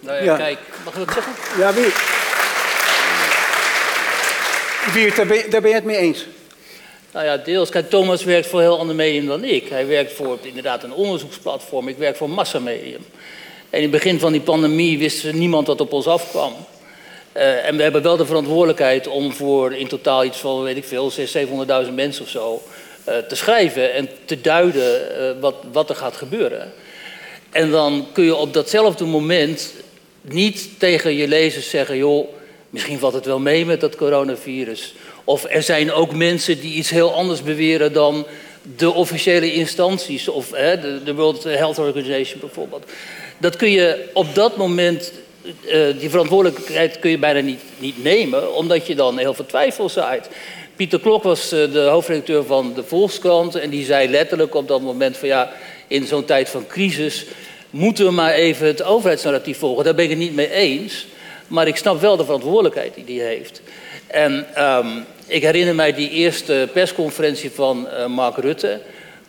Nou 0.00 0.16
ja, 0.16 0.24
Ja. 0.24 0.36
kijk, 0.36 0.58
mag 0.84 0.94
ik 0.94 1.04
dat 1.06 1.14
zeggen? 1.14 1.32
Ja, 1.58 1.72
wie? 1.72 1.92
Wiert, 4.92 5.16
daar 5.16 5.26
ben, 5.26 5.36
je, 5.36 5.48
daar 5.48 5.60
ben 5.60 5.70
je 5.70 5.76
het 5.76 5.84
mee 5.84 5.96
eens. 5.96 6.26
Nou 7.12 7.24
ja, 7.24 7.36
deels. 7.36 7.70
Kijk, 7.70 7.90
Thomas 7.90 8.24
werkt 8.24 8.46
voor 8.46 8.58
een 8.58 8.64
heel 8.64 8.78
ander 8.78 8.94
medium 8.94 9.26
dan 9.26 9.44
ik. 9.44 9.68
Hij 9.68 9.86
werkt 9.86 10.12
voor 10.12 10.38
inderdaad 10.42 10.82
een 10.82 10.92
onderzoeksplatform. 10.92 11.88
Ik 11.88 11.96
werk 11.96 12.16
voor 12.16 12.28
een 12.28 12.34
massamedium. 12.34 13.06
En 13.70 13.78
in 13.78 13.82
het 13.82 13.90
begin 13.90 14.18
van 14.18 14.32
die 14.32 14.40
pandemie 14.40 14.98
wist 14.98 15.32
niemand 15.32 15.66
dat 15.66 15.80
op 15.80 15.92
ons 15.92 16.06
afkwam. 16.06 16.54
Eh, 17.32 17.66
en 17.66 17.76
we 17.76 17.82
hebben 17.82 18.02
wel 18.02 18.16
de 18.16 18.26
verantwoordelijkheid 18.26 19.06
om 19.06 19.32
voor 19.32 19.74
in 19.74 19.88
totaal 19.88 20.24
iets 20.24 20.38
van, 20.38 20.62
weet 20.62 20.76
ik 20.76 20.84
veel, 20.84 21.10
600.000, 21.10 21.14
700.000 21.86 21.94
mensen 21.94 22.24
of 22.24 22.30
zo 22.30 22.62
eh, 23.04 23.16
te 23.18 23.36
schrijven 23.36 23.92
en 23.94 24.08
te 24.24 24.40
duiden 24.40 25.16
eh, 25.16 25.40
wat, 25.40 25.54
wat 25.72 25.90
er 25.90 25.96
gaat 25.96 26.16
gebeuren. 26.16 26.72
En 27.50 27.70
dan 27.70 28.06
kun 28.12 28.24
je 28.24 28.36
op 28.36 28.52
datzelfde 28.52 29.04
moment 29.04 29.72
niet 30.20 30.68
tegen 30.78 31.14
je 31.14 31.28
lezers 31.28 31.70
zeggen: 31.70 31.96
joh, 31.96 32.28
misschien 32.70 32.98
valt 32.98 33.14
het 33.14 33.24
wel 33.24 33.38
mee 33.38 33.66
met 33.66 33.80
dat 33.80 33.96
coronavirus. 33.96 34.94
Of 35.24 35.44
er 35.48 35.62
zijn 35.62 35.92
ook 35.92 36.14
mensen 36.14 36.60
die 36.60 36.74
iets 36.74 36.90
heel 36.90 37.14
anders 37.14 37.42
beweren 37.42 37.92
dan 37.92 38.26
de 38.76 38.92
officiële 38.92 39.52
instanties, 39.52 40.28
of 40.28 40.50
hè, 40.50 40.80
de, 40.80 41.02
de 41.04 41.14
World 41.14 41.44
Health 41.44 41.78
Organization 41.78 42.40
bijvoorbeeld. 42.40 42.84
Dat 43.38 43.56
kun 43.56 43.70
je 43.70 44.08
op 44.12 44.34
dat 44.34 44.56
moment, 44.56 45.12
eh, 45.66 45.80
die 45.98 46.10
verantwoordelijkheid 46.10 46.98
kun 46.98 47.10
je 47.10 47.18
bijna 47.18 47.40
niet, 47.40 47.60
niet 47.78 48.02
nemen, 48.02 48.54
omdat 48.54 48.86
je 48.86 48.94
dan 48.94 49.18
heel 49.18 49.34
veel 49.34 49.46
twijfel 49.46 49.88
zaait. 49.88 50.28
Pieter 50.76 51.00
Klok 51.00 51.22
was 51.22 51.52
eh, 51.52 51.72
de 51.72 51.80
hoofdredacteur 51.80 52.44
van 52.44 52.72
de 52.74 52.84
Volkskrant 52.84 53.54
en 53.54 53.70
die 53.70 53.84
zei 53.84 54.08
letterlijk 54.08 54.54
op 54.54 54.68
dat 54.68 54.80
moment 54.80 55.16
van 55.16 55.28
ja, 55.28 55.52
in 55.86 56.06
zo'n 56.06 56.24
tijd 56.24 56.48
van 56.48 56.66
crisis 56.66 57.26
moeten 57.70 58.04
we 58.04 58.10
maar 58.10 58.32
even 58.32 58.66
het 58.66 58.82
overheidsnarratief 58.82 59.58
volgen. 59.58 59.84
Daar 59.84 59.94
ben 59.94 60.04
ik 60.04 60.10
het 60.10 60.18
niet 60.18 60.34
mee 60.34 60.50
eens, 60.50 61.06
maar 61.46 61.66
ik 61.66 61.76
snap 61.76 62.00
wel 62.00 62.16
de 62.16 62.24
verantwoordelijkheid 62.24 62.94
die 62.94 63.04
die 63.04 63.20
heeft. 63.20 63.62
En 64.12 64.46
ehm, 64.54 64.86
ik 65.26 65.42
herinner 65.42 65.74
mij 65.74 65.94
die 65.94 66.10
eerste 66.10 66.68
persconferentie 66.72 67.50
van 67.50 67.88
eh, 67.88 68.06
Mark 68.06 68.36
Rutte, 68.36 68.80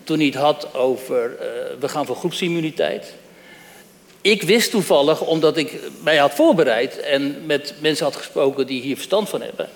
toen 0.04 0.18
hij 0.18 0.26
het 0.26 0.36
had 0.36 0.76
over 0.76 1.36
eh, 1.40 1.48
we 1.80 1.88
gaan 1.90 2.06
voor 2.06 2.16
groepsimmuniteit. 2.16 3.14
Ik 4.22 4.42
wist 4.44 4.72
toevallig, 4.72 5.22
omdat 5.22 5.58
ik 5.58 5.74
mij 6.04 6.18
had 6.18 6.34
voorbereid 6.34 7.00
en 7.00 7.36
met 7.46 7.74
mensen 7.80 8.06
had 8.06 8.16
gesproken 8.16 8.68
die 8.68 8.82
hier 8.82 8.96
verstand 8.96 9.30
van 9.30 9.42
hebben, 9.42 9.70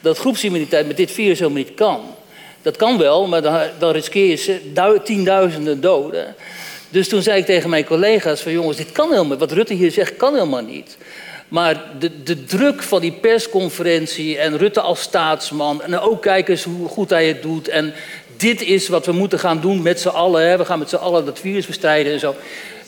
dat 0.00 0.18
groepsimmuniteit 0.18 0.86
met 0.86 0.96
dit 0.96 1.10
virus 1.10 1.38
helemaal 1.38 1.62
niet 1.62 1.74
kan. 1.74 2.00
Dat 2.62 2.76
kan 2.76 2.98
wel, 2.98 3.26
maar 3.26 3.42
dan, 3.42 3.60
dan 3.78 3.90
riskeer 3.92 4.26
je 4.26 4.36
ze- 4.36 4.72
dui- 4.72 5.02
tienduizenden 5.02 5.80
doden. 5.80 6.34
Dus 6.88 7.08
toen 7.08 7.22
zei 7.22 7.38
ik 7.38 7.46
tegen 7.46 7.70
mijn 7.70 7.84
collega's 7.84 8.40
van 8.40 8.52
jongens, 8.52 8.76
dit 8.76 8.92
kan 8.92 9.10
helemaal, 9.10 9.38
wat 9.38 9.52
Rutte 9.52 9.74
hier 9.74 9.90
zegt, 9.90 10.16
kan 10.16 10.34
helemaal 10.34 10.62
niet. 10.62 10.96
Maar 11.50 11.84
de, 11.98 12.22
de 12.22 12.44
druk 12.44 12.82
van 12.82 13.00
die 13.00 13.12
persconferentie 13.12 14.38
en 14.38 14.58
Rutte 14.58 14.80
als 14.80 15.00
staatsman 15.00 15.82
en 15.82 15.98
ook 15.98 16.22
kijken 16.22 16.54
eens 16.54 16.64
hoe 16.64 16.88
goed 16.88 17.10
hij 17.10 17.28
het 17.28 17.42
doet 17.42 17.68
en 17.68 17.92
dit 18.36 18.62
is 18.62 18.88
wat 18.88 19.06
we 19.06 19.12
moeten 19.12 19.38
gaan 19.38 19.60
doen 19.60 19.82
met 19.82 20.00
z'n 20.00 20.08
allen, 20.08 20.48
hè. 20.48 20.56
we 20.56 20.64
gaan 20.64 20.78
met 20.78 20.88
z'n 20.88 20.96
allen 20.96 21.24
dat 21.24 21.38
virus 21.38 21.66
bestrijden 21.66 22.12
en 22.12 22.18
zo. 22.18 22.34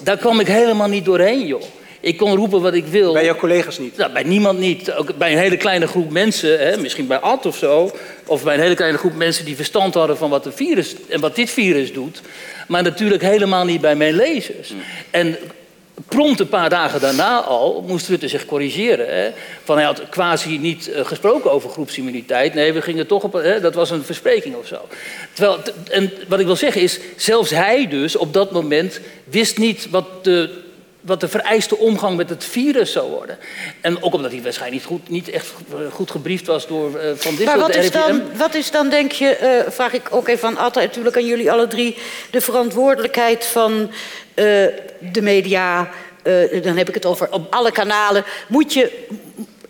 Daar 0.03 0.17
kwam 0.17 0.41
ik 0.41 0.47
helemaal 0.47 0.89
niet 0.89 1.05
doorheen, 1.05 1.47
joh. 1.47 1.63
Ik 2.01 2.17
kon 2.17 2.37
roepen 2.37 2.61
wat 2.61 2.75
ik 2.75 2.87
wil. 2.87 3.13
Bij 3.13 3.25
jouw 3.25 3.37
collega's 3.37 3.79
niet. 3.79 3.97
Nou, 3.97 4.13
bij 4.13 4.23
niemand 4.23 4.59
niet. 4.59 4.93
Ook 4.93 5.17
bij 5.17 5.33
een 5.33 5.39
hele 5.39 5.57
kleine 5.57 5.87
groep 5.87 6.11
mensen, 6.11 6.67
hè, 6.67 6.77
misschien 6.77 7.07
bij 7.07 7.19
Ad 7.19 7.47
of 7.47 7.57
zo. 7.57 7.91
Of 8.27 8.43
bij 8.43 8.55
een 8.55 8.61
hele 8.61 8.75
kleine 8.75 8.99
groep 8.99 9.15
mensen 9.15 9.45
die 9.45 9.57
verstand 9.57 9.95
hadden 9.95 10.17
van 10.17 10.31
wat, 10.31 10.45
de 10.45 10.53
virus, 10.53 10.95
en 11.09 11.21
wat 11.21 11.37
dit 11.37 11.51
virus 11.51 11.93
doet. 11.93 12.21
Maar 12.69 12.83
natuurlijk 12.83 13.23
helemaal 13.23 13.65
niet 13.65 13.81
bij 13.81 13.97
mijn 13.97 14.15
lezers. 14.15 14.73
En 15.11 15.37
prompt 16.09 16.41
een 16.41 16.49
paar 16.49 16.71
dagen 16.71 17.01
daarna 17.01 17.41
al 17.41 17.85
moest 17.87 18.09
Rutte 18.09 18.29
zich 18.29 18.45
corrigeren. 18.45 19.23
Hè. 19.23 19.31
Van 19.65 19.77
hij 19.77 19.85
had 19.85 20.09
quasi 20.09 20.59
niet 20.59 20.91
eh, 20.91 21.05
gesproken 21.05 21.53
over 21.53 21.71
groepsimmuniteit. 21.71 22.55
Nee, 22.55 22.73
we 22.73 22.83
gingen 22.83 23.07
toch 23.07 23.23
op. 23.23 23.33
Hè, 23.33 23.61
dat 23.61 23.75
was 23.75 23.91
een 23.91 24.05
verspreking 24.05 24.55
of 24.55 24.67
zo. 24.67 24.89
Terwijl, 25.33 25.59
en 25.91 26.13
wat 26.29 26.41
ik 26.41 26.47
wil 26.47 26.57
zeggen 26.57 26.81
is, 26.81 27.01
zelfs 27.17 27.51
hij 27.51 27.89
dus 27.89 28.17
op 28.17 28.33
dat 28.33 28.51
moment 28.51 29.01
wist 29.25 29.59
niet 29.59 29.91
wat 29.91 30.25
de 30.25 30.61
wat 31.03 31.21
de 31.21 31.29
vereiste 31.29 31.79
omgang 31.79 32.17
met 32.17 32.29
het 32.29 32.45
virus 32.45 32.93
zou 32.93 33.11
worden. 33.11 33.39
En 33.81 34.03
ook 34.03 34.15
omdat 34.15 34.31
hij 34.31 34.43
waarschijnlijk 34.43 34.83
niet, 34.83 34.91
goed, 34.91 35.09
niet 35.09 35.29
echt 35.29 35.53
goed 35.93 36.11
gebriefd 36.11 36.47
was 36.47 36.67
door 36.67 36.99
eh, 36.99 37.11
Van 37.15 37.37
dit 37.37 37.47
Maar 37.47 37.59
wat 37.59 37.75
is, 37.75 37.91
dan, 37.91 38.23
wat 38.37 38.55
is 38.55 38.71
dan, 38.71 38.89
denk 38.89 39.13
je, 39.13 39.37
eh, 39.37 39.71
vraag 39.71 39.93
ik 39.93 40.03
ook 40.11 40.29
even 40.29 40.49
aan 40.49 40.57
Atta, 40.57 40.81
natuurlijk 40.81 41.17
aan 41.17 41.27
jullie 41.27 41.53
alle 41.53 41.67
drie, 41.67 41.97
de 42.31 42.41
verantwoordelijkheid 42.41 43.47
van 43.47 43.91
eh, 44.35 44.45
de 44.99 45.23
media, 45.23 45.91
dan 46.63 46.77
heb 46.77 46.89
ik 46.89 46.95
het 46.95 47.07
over 47.07 47.33
op 47.33 47.55
alle 47.55 47.73
kanalen. 47.73 48.25
Moet 48.49 48.73
je 48.73 49.07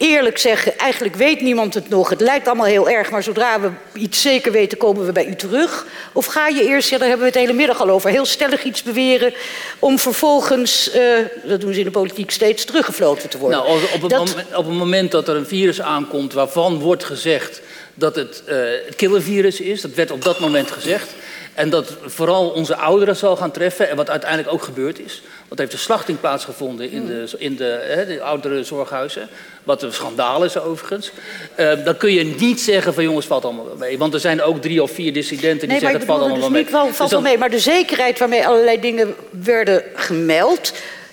eerlijk 0.03 0.39
zeggen, 0.39 0.79
eigenlijk 0.79 1.15
weet 1.15 1.41
niemand 1.41 1.75
het 1.75 1.89
nog, 1.89 2.09
het 2.09 2.21
lijkt 2.21 2.47
allemaal 2.47 2.67
heel 2.67 2.89
erg, 2.91 3.11
maar 3.11 3.23
zodra 3.23 3.61
we 3.61 3.71
iets 3.95 4.21
zeker 4.21 4.53
weten, 4.53 4.79
komen 4.79 5.07
we 5.07 5.13
bij 5.13 5.27
u 5.27 5.35
terug? 5.37 5.87
Of 6.13 6.27
ga 6.27 6.49
je 6.49 6.67
eerst, 6.67 6.91
ja, 6.91 6.99
daar 6.99 7.09
hebben 7.09 7.27
we 7.27 7.33
het 7.33 7.41
hele 7.43 7.53
middag 7.59 7.81
al 7.81 7.89
over, 7.89 8.11
heel 8.11 8.25
stellig 8.25 8.63
iets 8.65 8.83
beweren, 8.83 9.35
om 9.79 9.99
vervolgens, 9.99 10.91
eh, 10.91 11.03
dat 11.45 11.61
doen 11.61 11.73
ze 11.73 11.79
in 11.79 11.85
de 11.85 11.91
politiek 11.91 12.31
steeds, 12.31 12.65
teruggefloten 12.65 13.29
te 13.29 13.39
worden? 13.39 13.59
Nou, 13.59 13.83
op, 13.95 14.01
het 14.03 14.11
Dat- 14.11 14.29
moment, 14.29 14.57
op 14.57 14.65
het 14.67 14.75
moment 14.77 15.11
dat 15.11 15.29
er 15.29 15.37
een 15.37 15.47
virus 15.47 15.81
aankomt 15.81 16.33
waarvan 16.33 16.79
wordt 16.79 17.05
gezegd 17.05 17.61
dat 17.95 18.17
het 18.17 18.43
eh 18.47 18.57
het 18.87 18.97
killervirus 18.97 19.61
is, 19.61 19.81
dat 19.81 19.95
werd 19.95 20.11
op 20.11 20.25
dat 20.25 20.41
moment 20.41 20.71
gezegd. 20.71 21.11
En 21.55 21.71
dat 21.71 21.97
vooral 22.07 22.49
onze 22.49 22.77
ouderen 22.77 23.17
zal 23.17 23.37
gaan 23.37 23.51
treffen. 23.51 23.89
En 23.89 23.97
wat 23.97 24.11
uiteindelijk 24.11 24.53
ook 24.53 24.63
gebeurd 24.63 24.99
is. 24.99 25.23
Want 25.39 25.51
er 25.51 25.59
heeft 25.59 25.73
een 25.73 25.79
slachting 25.79 26.21
plaatsgevonden 26.21 26.91
in 26.91 27.07
de, 27.07 27.35
in 27.39 27.57
de, 27.57 27.81
hè, 27.83 28.07
de 28.07 28.23
oudere 28.23 28.65
zorghuizen. 28.65 29.29
Wat 29.65 29.83
een 29.83 29.93
schandaal 29.93 30.45
is 30.45 30.59
overigens. 30.59 31.11
Eh, 31.55 31.85
dan 31.85 31.97
kun 31.97 32.13
je 32.13 32.25
niet 32.25 32.61
zeggen 32.61 32.95
van 32.95 33.05
jongens, 33.05 33.27
valt 33.27 33.45
allemaal 33.45 33.65
wel 33.67 33.77
mee. 33.77 33.99
Want 33.99 34.15
er 34.15 34.21
zijn 34.21 34.43
ook 34.43 34.61
drie 34.63 34.83
of 34.83 34.91
vier 34.91 35.13
dissidenten 35.13 35.59
die 35.59 35.69
Nee, 35.69 35.79
zeggen 35.79 35.99
het 35.99 36.09
valt 36.09 36.21
allemaal 36.21 36.37
dus 36.37 36.45
wel 36.45 36.55
mee. 36.55 36.63
niet 36.63 36.73
wel, 36.73 36.85
valt 36.87 36.99
Dus 36.99 37.11
wel 37.11 37.21
mee. 37.21 37.39
Maar 37.39 37.51
de 37.51 37.59
zekerheid 37.59 38.19
waarmee 38.19 38.47
allerlei 38.47 38.81
dingen 38.81 39.15
werden 39.31 39.83
gemeld... 39.95 40.73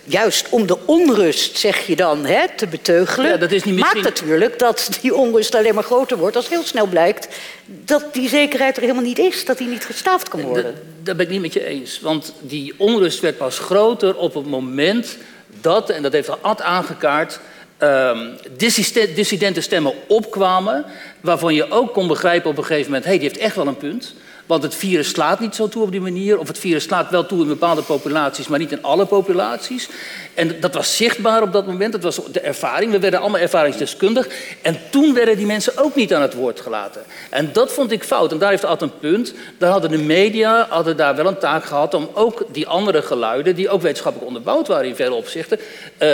juist 0.10 0.50
om 0.50 0.68
de 0.68 0.78
onrust, 0.86 1.58
zeg 1.58 1.88
je 1.88 1.96
dan, 1.96 2.25
hè, 2.25 2.46
te 2.56 2.68
beteugelen... 2.68 3.30
Ja, 3.30 3.38
dat 3.38 3.51
is 3.51 3.63
niet 3.63 3.75
misschien- 3.75 4.01
maakt 4.01 4.20
natuurlijk 4.20 4.60
dat 4.60 4.89
die 5.01 5.16
onrust 5.16 5.56
alleen 5.56 5.74
maar 5.75 5.84
groter 5.84 6.18
wordt... 6.18 6.36
als 6.36 6.50
heel 6.50 6.63
snel 6.63 6.86
blijkt 6.86 7.28
dat 7.66 8.13
die 8.13 8.30
zekerheid 8.30 8.75
er 8.75 8.82
helemaal 8.82 9.04
niet 9.04 9.20
is. 9.20 9.46
Dat 9.46 9.58
die 9.58 9.68
niet 9.68 9.86
gestaafd 9.86 10.30
kan 10.30 10.42
worden. 10.42 10.75
Dat, 11.04 11.18
ben 11.18 11.25
ik 11.25 11.32
niet 11.32 11.42
met 11.42 11.54
je 11.54 11.66
eens. 11.66 12.00
Want 12.01 12.34
die 12.39 12.74
onrust 12.78 13.20
werd 13.20 13.38
pas 13.38 13.60
groter 13.60 14.18
op 14.18 14.34
het 14.34 14.46
moment 14.46 15.18
dat, 15.62 15.89
en 15.89 16.01
dat 16.01 16.13
heeft 16.13 16.42
Ad 16.42 16.62
aangekaart, 16.62 17.39
ehm 17.78 18.18
dissident- 18.58 19.16
dissidente 19.16 19.62
stemmen 19.62 19.94
opkwamen. 20.08 20.86
Waarvan 21.22 21.54
je 21.54 21.72
ook 21.72 21.94
kon 21.94 22.08
begrijpen 22.08 22.50
op 22.50 22.58
een 22.58 22.66
gegeven 22.66 22.86
moment: 22.86 23.04
hé, 23.04 23.10
hey, 23.10 23.20
die 23.20 23.30
heeft 23.30 23.42
echt 23.42 23.56
wel 23.56 23.68
een 23.68 23.78
punt. 23.78 24.13
Want 24.50 24.63
het 24.63 24.75
virus 24.75 25.10
slaat 25.10 25.39
niet 25.39 25.56
zo 25.56 25.68
toe 25.68 25.84
op 25.84 25.91
die 25.91 26.01
manier. 26.01 26.39
Of 26.39 26.48
het 26.48 26.60
virus 26.60 26.84
slaat 26.84 27.10
wel 27.10 27.25
toe 27.25 27.41
in 27.41 27.48
bepaalde 27.48 27.82
populaties, 27.82 28.48
maar 28.48 28.60
niet 28.60 28.72
in 28.72 28.84
alle 28.84 29.06
populaties. 29.06 29.89
En 30.34 30.60
dat 30.60 30.74
was 30.74 30.96
zichtbaar 30.96 31.41
op 31.41 31.51
dat 31.51 31.65
moment. 31.65 31.91
Dat 31.91 32.03
was 32.03 32.20
de 32.32 32.39
ervaring. 32.39 32.91
We 32.91 33.00
werden 33.00 33.20
allemaal 33.20 33.39
ervaringsdeskundig. 33.39 34.27
En 34.62 34.79
toen 34.89 35.13
werden 35.13 35.38
die 35.38 35.46
mensen 35.46 35.77
ook 35.77 35.96
niet 35.96 36.13
aan 36.13 36.22
het 36.22 36.34
woord 36.34 36.60
gelaten. 36.60 37.01
En 37.29 37.50
dat 37.53 37.72
vond 37.72 37.91
ik 37.91 38.03
fout. 38.03 38.32
En 38.32 38.38
daar 38.38 38.50
heeft 38.50 38.65
Ad 38.65 38.82
een 38.82 39.00
punt. 39.00 39.34
Daar 39.58 39.72
hadden 39.72 39.91
de 39.91 39.98
media 39.98 40.68
hadden 40.70 40.98
daar 40.98 41.15
wel 41.15 41.27
een 41.27 41.38
taak 41.38 41.63
gehad 41.63 41.94
om 41.94 42.10
ook 42.13 42.46
die 42.51 42.68
andere 42.68 43.01
geluiden, 43.01 43.56
die 43.56 43.70
ook 43.70 43.82
wetenschappelijk 43.82 44.27
onderbouwd 44.27 44.68
waren 44.68 44.88
in 44.88 44.96
vele 44.96 45.13
opzichten, 45.13 45.60
eh, 45.98 46.10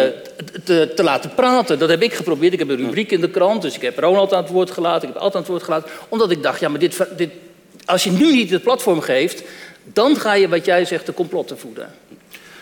te, 0.63 0.91
te 0.95 1.03
laten 1.03 1.33
praten. 1.35 1.79
Dat 1.79 1.89
heb 1.89 2.01
ik 2.01 2.13
geprobeerd. 2.13 2.53
Ik 2.53 2.59
heb 2.59 2.69
een 2.69 2.85
rubriek 2.85 3.11
in 3.11 3.21
de 3.21 3.29
krant. 3.29 3.61
Dus 3.61 3.75
ik 3.75 3.81
heb 3.81 3.99
Ronald 3.99 4.33
aan 4.33 4.43
het 4.43 4.51
woord 4.51 4.71
gelaten. 4.71 5.07
Ik 5.07 5.13
heb 5.13 5.23
Ad 5.23 5.33
aan 5.35 5.41
het 5.41 5.49
woord 5.49 5.63
gelaten. 5.63 5.89
Omdat 6.09 6.31
ik 6.31 6.43
dacht, 6.43 6.59
ja, 6.59 6.69
maar 6.69 6.79
dit, 6.79 6.97
dit, 7.17 7.29
als 7.85 8.03
je 8.03 8.11
nu 8.11 8.31
niet 8.31 8.49
het 8.49 8.63
platform 8.63 9.01
geeft, 9.01 9.43
dan 9.83 10.15
ga 10.15 10.33
je, 10.33 10.49
wat 10.49 10.65
jij 10.65 10.85
zegt, 10.85 11.05
de 11.05 11.13
complotten 11.13 11.59
voeden. 11.59 11.93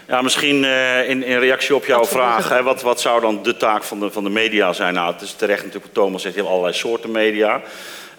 Ja, 0.07 0.21
misschien 0.21 0.63
uh, 0.63 1.09
in, 1.09 1.23
in, 1.23 1.39
reactie 1.39 1.75
op 1.75 1.85
jouw 1.85 2.05
vraag, 2.05 2.49
hè, 2.49 2.63
wat, 2.63 2.81
wat, 2.81 3.01
zou 3.01 3.21
dan 3.21 3.43
de 3.43 3.57
taak 3.57 3.83
van 3.83 3.99
de, 3.99 4.11
van 4.11 4.23
de 4.23 4.29
media 4.29 4.73
zijn? 4.73 4.93
Nou, 4.93 5.13
het 5.13 5.21
is 5.21 5.33
terecht 5.33 5.63
natuurlijk 5.63 5.93
wat 5.93 6.03
Thomas 6.03 6.21
zegt, 6.21 6.33
je 6.33 6.39
hebt 6.39 6.51
allerlei 6.51 6.77
soorten 6.77 7.11
media. 7.11 7.61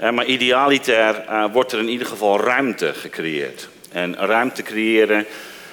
Uh, 0.03 0.11
maar 0.11 0.25
idealiter 0.25 1.25
uh, 1.29 1.45
wordt 1.53 1.73
er 1.73 1.79
in 1.79 1.89
ieder 1.89 2.07
geval 2.07 2.41
ruimte 2.41 2.95
gecreëerd. 2.95 3.69
En 3.93 4.17
ruimte 4.17 4.63
creëren, 4.63 5.27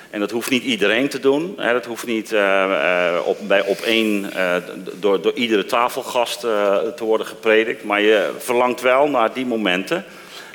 en 0.10 0.20
dat 0.20 0.32
hoeft 0.32 0.50
niet 0.50 0.64
iedereen 0.64 1.10
te 1.10 1.20
doen. 1.20 1.54
Hè, 1.58 1.74
dat 1.74 1.86
hoeft 1.86 2.06
niet 2.06 2.36
op, 3.26 3.38
bij, 3.42 3.62
op 3.66 3.80
één, 3.80 4.32
door, 5.00 5.22
door 5.22 5.34
iedere 5.34 5.66
tafelgast 5.66 6.40
te 6.40 6.94
worden 7.00 7.28
gepredikt. 7.28 7.84
Maar 7.84 8.02
je 8.02 8.32
verlangt 8.38 8.82
wel 8.82 9.08
naar 9.08 9.34
die 9.34 9.46
momenten 9.46 10.06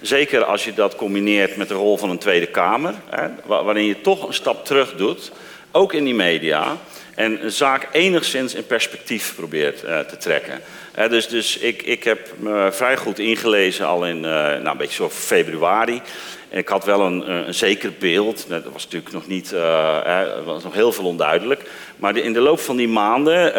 Zeker 0.01 0.45
als 0.45 0.65
je 0.65 0.75
dat 0.75 0.97
combineert 0.97 1.57
met 1.57 1.69
de 1.69 1.75
rol 1.75 1.97
van 1.97 2.11
een 2.11 2.19
Tweede 2.19 2.47
Kamer, 2.47 2.95
hè, 3.09 3.29
waarin 3.47 3.85
je 3.85 4.01
toch 4.01 4.27
een 4.27 4.35
stap 4.35 4.65
terug 4.65 4.95
doet, 4.95 5.33
ook 5.71 5.93
in 5.93 6.05
die 6.05 6.15
media, 6.15 6.77
en 7.17 7.45
een 7.45 7.51
zaak 7.51 7.89
enigszins 7.93 8.55
in 8.55 8.67
perspectief 8.67 9.35
probeert 9.37 9.85
uh, 9.85 9.99
te 9.99 10.17
trekken. 10.17 10.61
dus 11.09 11.29
dus 11.29 11.59
ik, 11.59 11.83
ik 11.83 12.05
heb 12.05 12.33
me 12.39 12.69
vrij 12.73 12.97
goed 12.97 13.19
ingelezen 13.19 13.87
al 13.87 14.07
in 14.07 14.17
uh, 14.17 14.23
nou, 14.23 14.67
een 14.69 14.77
beetje 14.77 14.95
zo 14.95 15.11
februari. 15.11 16.01
Ik 16.49 16.69
had 16.69 16.85
wel 16.85 17.01
een, 17.01 17.31
een 17.31 17.55
zeker 17.55 17.93
beeld. 17.99 18.45
Dat 18.49 18.65
was 18.73 18.85
natuurlijk 18.85 19.13
nog 19.13 19.27
niet, 19.27 19.53
uh, 19.53 20.45
was 20.45 20.63
nog 20.63 20.75
heel 20.75 20.93
veel 20.93 21.05
onduidelijk. 21.05 21.71
Maar 21.97 22.17
in 22.17 22.33
de 22.33 22.41
loop 22.41 22.61
van 22.61 22.77
die 22.77 22.89
maanden, 22.89 23.55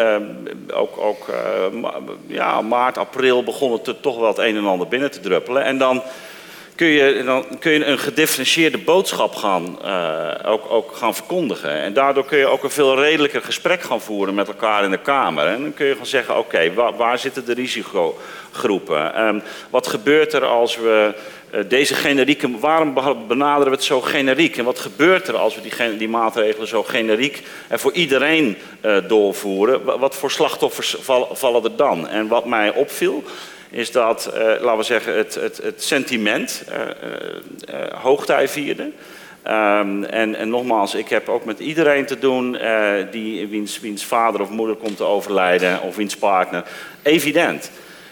ook, 0.72 0.98
ook 0.98 1.26
ja, 2.26 2.62
maart, 2.62 2.98
april, 2.98 3.44
begon 3.44 3.72
het 3.72 4.02
toch 4.02 4.18
wel 4.18 4.28
het 4.28 4.38
een 4.38 4.56
en 4.56 4.66
ander 4.66 4.88
binnen 4.88 5.10
te 5.10 5.20
druppelen. 5.20 5.64
En 5.64 5.78
dan 5.78 6.02
kun 6.78 6.86
je, 6.86 7.22
dan 7.24 7.44
kun 7.58 7.72
je 7.72 7.84
een 7.84 7.98
gedifferentieerde 7.98 8.78
boodschap 8.78 9.34
gaan, 9.34 9.78
uh, 9.84 10.30
ook, 10.44 10.70
ook 10.70 10.96
gaan 10.96 11.14
verkondigen. 11.14 11.70
En 11.70 11.92
daardoor 11.92 12.24
kun 12.24 12.38
je 12.38 12.46
ook 12.46 12.62
een 12.62 12.70
veel 12.70 13.00
redelijker 13.00 13.42
gesprek 13.42 13.82
gaan 13.82 14.00
voeren 14.00 14.34
met 14.34 14.48
elkaar 14.48 14.84
in 14.84 14.90
de 14.90 14.98
Kamer. 14.98 15.46
En 15.46 15.62
dan 15.62 15.74
kun 15.74 15.86
je 15.86 15.94
gaan 15.94 16.06
zeggen, 16.06 16.38
oké, 16.38 16.74
waar, 16.74 16.96
waar, 16.96 17.18
zitten 17.18 17.44
de 17.44 17.54
risicogroepen? 17.54 19.26
Um, 19.26 19.42
wat 19.70 19.86
gebeurt 19.86 20.32
er 20.32 20.44
als 20.44 20.76
we 20.76 21.14
uh, 21.54 21.60
deze 21.68 21.94
generieke... 21.94 22.58
Waarom 22.58 22.94
benaderen 23.28 23.70
we 23.70 23.76
het 23.76 23.84
zo 23.84 24.00
generiek? 24.00 24.56
En 24.56 24.64
wat 24.64 24.78
gebeurt 24.78 25.28
er 25.28 25.36
als 25.36 25.54
we 25.54 25.60
die, 25.60 25.96
die 25.96 26.08
maatregelen 26.08 26.68
zo 26.68 26.82
generiek 26.82 27.42
en 27.68 27.78
voor 27.78 27.92
iedereen 27.92 28.56
uh, 28.84 28.96
doorvoeren? 29.08 29.98
Wat 29.98 30.16
voor 30.16 30.30
slachtoffers 30.30 30.96
vallen 31.32 31.64
er 31.64 31.76
dan? 31.76 32.08
En 32.08 32.28
wat 32.28 32.46
mij 32.46 32.72
opviel 32.72 33.24
is 33.70 33.90
dat, 33.90 34.30
uh, 34.34 34.40
laten 34.40 34.76
we 34.76 34.82
zeggen, 34.82 35.16
het, 35.16 35.34
het, 35.34 35.60
het 35.62 35.82
sentiment 35.82 36.64
uh, 36.68 36.74
uh, 36.76 37.92
hoogtij 37.92 38.48
vierde. 38.48 38.82
Um, 38.82 40.04
en, 40.04 40.34
en, 40.34 40.48
nogmaals, 40.48 40.94
ik 40.94 41.08
heb 41.08 41.28
ook 41.28 41.44
met 41.44 41.58
iedereen 41.58 42.06
te 42.06 42.18
doen 42.18 42.58
die, 43.10 43.46
wiens, 43.46 43.80
wiens 43.80 44.04
vader 44.04 44.40
of 44.40 44.50
moeder 44.50 44.76
komt 44.76 44.96
te 44.96 45.04
overlijden 45.04 45.82
of 45.82 45.96
wiens 45.96 46.16
partner. 46.16 46.64
Evident. 47.02 47.70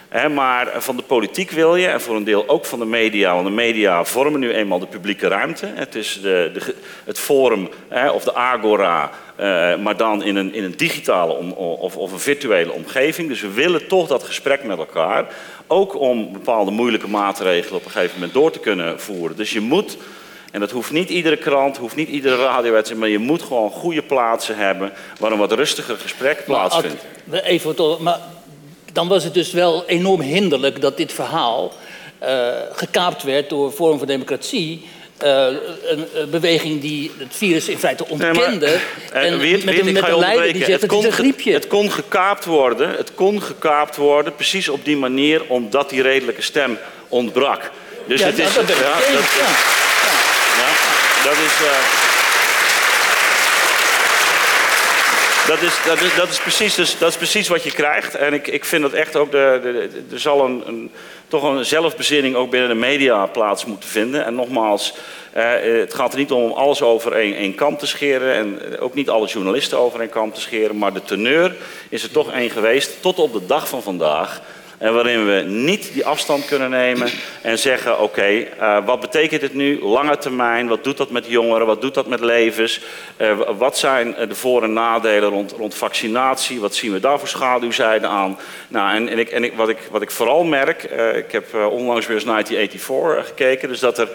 He, 0.09 0.29
maar 0.29 0.69
van 0.77 0.97
de 0.97 1.03
politiek 1.03 1.51
wil 1.51 1.77
je, 1.77 1.87
en 1.87 2.01
voor 2.01 2.17
een 2.17 2.25
deel 2.25 2.49
ook 2.49 2.65
van 2.65 2.79
de 2.79 2.85
media, 2.85 3.35
want 3.35 3.47
de 3.47 3.53
media 3.53 4.05
vormen 4.05 4.41
nu 4.41 4.53
eenmaal 4.53 4.79
de 4.79 4.87
publieke 4.87 5.29
ruimte. 5.29 5.67
Het 5.75 5.95
is 5.95 6.21
de, 6.23 6.51
de, 6.55 6.75
het 7.05 7.19
forum 7.19 7.69
of 8.15 8.25
de 8.25 8.35
agora, 8.35 9.11
uh, 9.41 9.77
maar 9.77 9.97
dan 9.97 10.23
in 10.23 10.37
een, 10.37 10.55
in 10.55 10.65
een 10.65 10.77
digitale 10.77 11.33
om, 11.33 11.53
of, 11.53 11.97
of 11.97 12.13
een 12.13 12.19
virtuele 12.19 12.73
omgeving. 12.73 13.29
Dus 13.29 13.41
we 13.41 13.51
willen 13.53 13.87
toch 13.87 14.09
dat 14.09 14.23
gesprek 14.23 14.65
met 14.65 14.79
elkaar, 14.79 15.27
ook 15.67 16.01
om 16.01 16.33
bepaalde 16.33 16.71
moeilijke 16.71 17.09
maatregelen 17.09 17.79
op 17.79 17.85
een 17.85 17.91
gegeven 17.91 18.15
moment 18.15 18.33
door 18.33 18.51
te 18.51 18.59
kunnen 18.59 19.01
voeren. 19.01 19.37
Dus 19.37 19.53
je 19.53 19.61
moet 19.61 19.97
en 20.53 20.61
dat 20.61 20.71
hoeft 20.71 20.91
niet 20.91 21.09
iedere 21.09 21.37
krant, 21.37 21.77
hoeft 21.77 21.97
niet 21.97 22.09
iedere 22.09 22.37
radio 22.37 22.83
maar 22.97 23.09
je 23.09 23.19
moet 23.19 23.43
gewoon 23.43 23.71
goede 23.71 24.03
plaatsen 24.03 24.57
hebben 24.57 24.93
waar 25.19 25.33
een 25.33 25.39
wat 25.39 25.53
rustiger 25.53 25.97
gesprek 25.97 26.45
plaatsvindt. 26.45 27.05
Even 27.31 28.03
maar 28.03 28.19
dan 28.97 29.09
was 29.09 29.25
het 29.25 29.35
dus 29.35 29.53
wel 29.53 29.85
enorm 29.87 30.21
hinderlijk 30.21 30.81
dat 30.81 30.97
dit 30.97 31.13
verhaal 31.13 31.73
uh, 32.23 32.49
gekaapt 32.73 33.23
werd 33.23 33.49
door 33.49 33.73
Forum 33.73 33.99
voor 33.99 34.07
Democratie. 34.07 34.87
Uh, 35.25 35.47
een, 35.85 36.07
een, 36.15 36.31
beweging 36.31 36.81
die 36.81 37.13
het 37.19 37.37
virus 37.37 37.69
in 37.69 37.79
feite 37.79 38.09
ontkende. 38.09 38.67
Nee, 38.67 38.77
maar, 39.13 39.23
en 39.23 39.39
weer, 39.39 39.65
met, 39.65 39.79
een, 39.79 39.93
met 39.93 40.09
een 40.09 40.19
leider 40.19 40.53
die 40.53 40.65
zegt, 40.65 40.81
het, 40.81 40.91
kon, 40.91 41.05
het, 41.05 41.45
het 41.45 41.67
kon 41.67 41.91
gekaapt 41.91 42.45
worden. 42.45 42.91
Het 42.91 43.15
kon 43.15 43.43
gekaapt 43.43 43.97
worden, 43.97 44.35
precies 44.35 44.69
op 44.69 44.85
die 44.85 44.97
manier, 44.97 45.43
omdat 45.47 45.91
die 45.91 46.03
redelijke 46.03 46.43
stem 46.43 46.79
ontbrak. 47.09 47.71
Dus 48.07 48.21
ja, 48.21 48.27
het 48.27 48.39
is... 48.39 48.55
Dat, 48.55 48.55
ja, 48.55 48.65
dat, 48.65 48.79
ja. 48.79 49.49
ja, 50.57 50.71
dat 51.25 51.33
is... 51.33 51.61
Uh, 51.63 52.06
Dat 55.47 55.63
is, 55.63 55.79
dat 55.87 56.01
is, 56.01 56.15
dat 56.15 56.29
is, 56.29 56.39
precies, 56.39 56.75
dus, 56.75 56.99
dat 56.99 57.09
is 57.09 57.17
precies 57.17 57.49
wat 57.49 57.63
je 57.63 57.71
krijgt. 57.71 58.15
En 58.15 58.35
ik, 58.35 58.47
ik 58.47 58.65
vind 58.65 58.83
dat 58.83 58.93
echt 58.93 59.17
ook, 59.17 59.31
de, 59.31 59.61
de, 59.63 60.03
er 60.13 60.21
zal 60.21 60.45
een, 60.45 60.63
een, 60.67 60.91
toch 61.29 61.43
een 61.43 61.65
zelfbezinning 61.65 62.35
ook 62.35 62.51
binnen 62.51 62.69
de 62.69 62.75
media 62.75 63.27
plaats 63.27 63.65
moeten 63.65 63.89
vinden. 63.89 64.25
En 64.25 64.35
nogmaals, 64.35 64.95
eh, 65.33 65.51
het 65.61 65.95
gaat 65.95 66.13
er 66.13 66.19
niet 66.19 66.33
om 66.33 66.53
alles 66.53 66.83
over 66.83 67.13
één, 67.13 67.55
kant 67.55 67.79
te 67.79 67.87
scheren. 67.87 68.35
En 68.35 68.79
ook 68.79 68.95
niet 68.95 69.09
alle 69.09 69.27
journalisten 69.27 69.79
over 69.79 70.01
één 70.01 70.09
kant 70.09 70.35
te 70.35 70.41
scheren. 70.41 70.79
Maar 70.79 70.93
de 70.93 71.03
teneur 71.03 71.55
is 71.89 72.03
er 72.03 72.11
toch 72.11 72.33
één 72.33 72.51
geweest 72.51 73.03
tot 73.03 73.19
op 73.19 73.33
de 73.33 73.47
dag 73.47 73.69
van 73.69 73.83
vandaag 73.83 74.41
en 74.79 74.95
waarin 74.95 75.27
we 75.27 75.43
niet 75.47 75.91
die 75.93 76.07
afstand 76.07 76.45
kunnen 76.45 76.71
nemen 76.71 77.11
en 77.43 77.59
zeggen: 77.59 77.93
oké, 77.93 78.03
okay, 78.03 78.49
uh, 78.61 78.87
wat 78.87 79.01
betekent 79.01 79.43
het 79.43 79.55
nu 79.55 79.81
lange 79.83 80.19
termijn? 80.19 80.69
Wat 80.69 80.85
doet 80.85 80.97
dat 80.97 81.11
met 81.11 81.27
jongeren? 81.27 81.67
Wat 81.67 81.81
doet 81.81 81.95
dat 81.95 82.07
met 82.07 82.21
levens? 82.21 82.81
Uh, 83.17 83.39
wat 83.59 83.79
zijn 83.79 84.15
de 84.29 84.35
voor- 84.35 84.63
en 84.63 84.73
nadelen 84.73 85.29
rond, 85.29 85.53
rond 85.53 85.75
vaccinatie? 85.75 86.61
Wat 86.61 86.75
zien 86.75 86.93
we 86.93 87.01
daar 87.01 87.19
voor 87.19 87.29
schaduwzijden 87.29 88.09
aan? 88.09 88.39
Nou, 88.69 88.95
en, 88.95 89.09
en, 89.09 89.19
ik, 89.19 89.31
en 89.31 89.45
ik, 89.45 89.53
wat, 89.55 89.69
ik, 89.69 89.79
wat 89.91 90.03
ik 90.03 90.11
vooral 90.11 90.45
merk, 90.45 90.91
uh, 90.93 91.17
ik 91.17 91.33
heb 91.33 91.55
onlangs 91.55 92.07
weer 92.07 92.17
eens 92.17 92.25
1984 92.25 93.27
gekeken, 93.27 93.69
dus 93.69 93.81
dat 93.81 93.99
er 93.99 94.09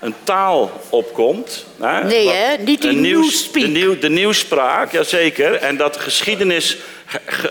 een 0.00 0.14
taal 0.24 0.80
opkomt. 0.88 1.66
Hè, 1.80 2.04
nee, 2.04 2.28
hè? 2.28 2.56
niet 2.56 2.82
die 2.82 2.92
nieuws, 2.92 3.52
de, 3.52 3.66
nieuw, 3.66 3.98
de 3.98 4.10
nieuwspraak, 4.10 4.92
jazeker. 4.92 5.54
En 5.54 5.76
dat 5.76 5.96
geschiedenis 5.96 6.76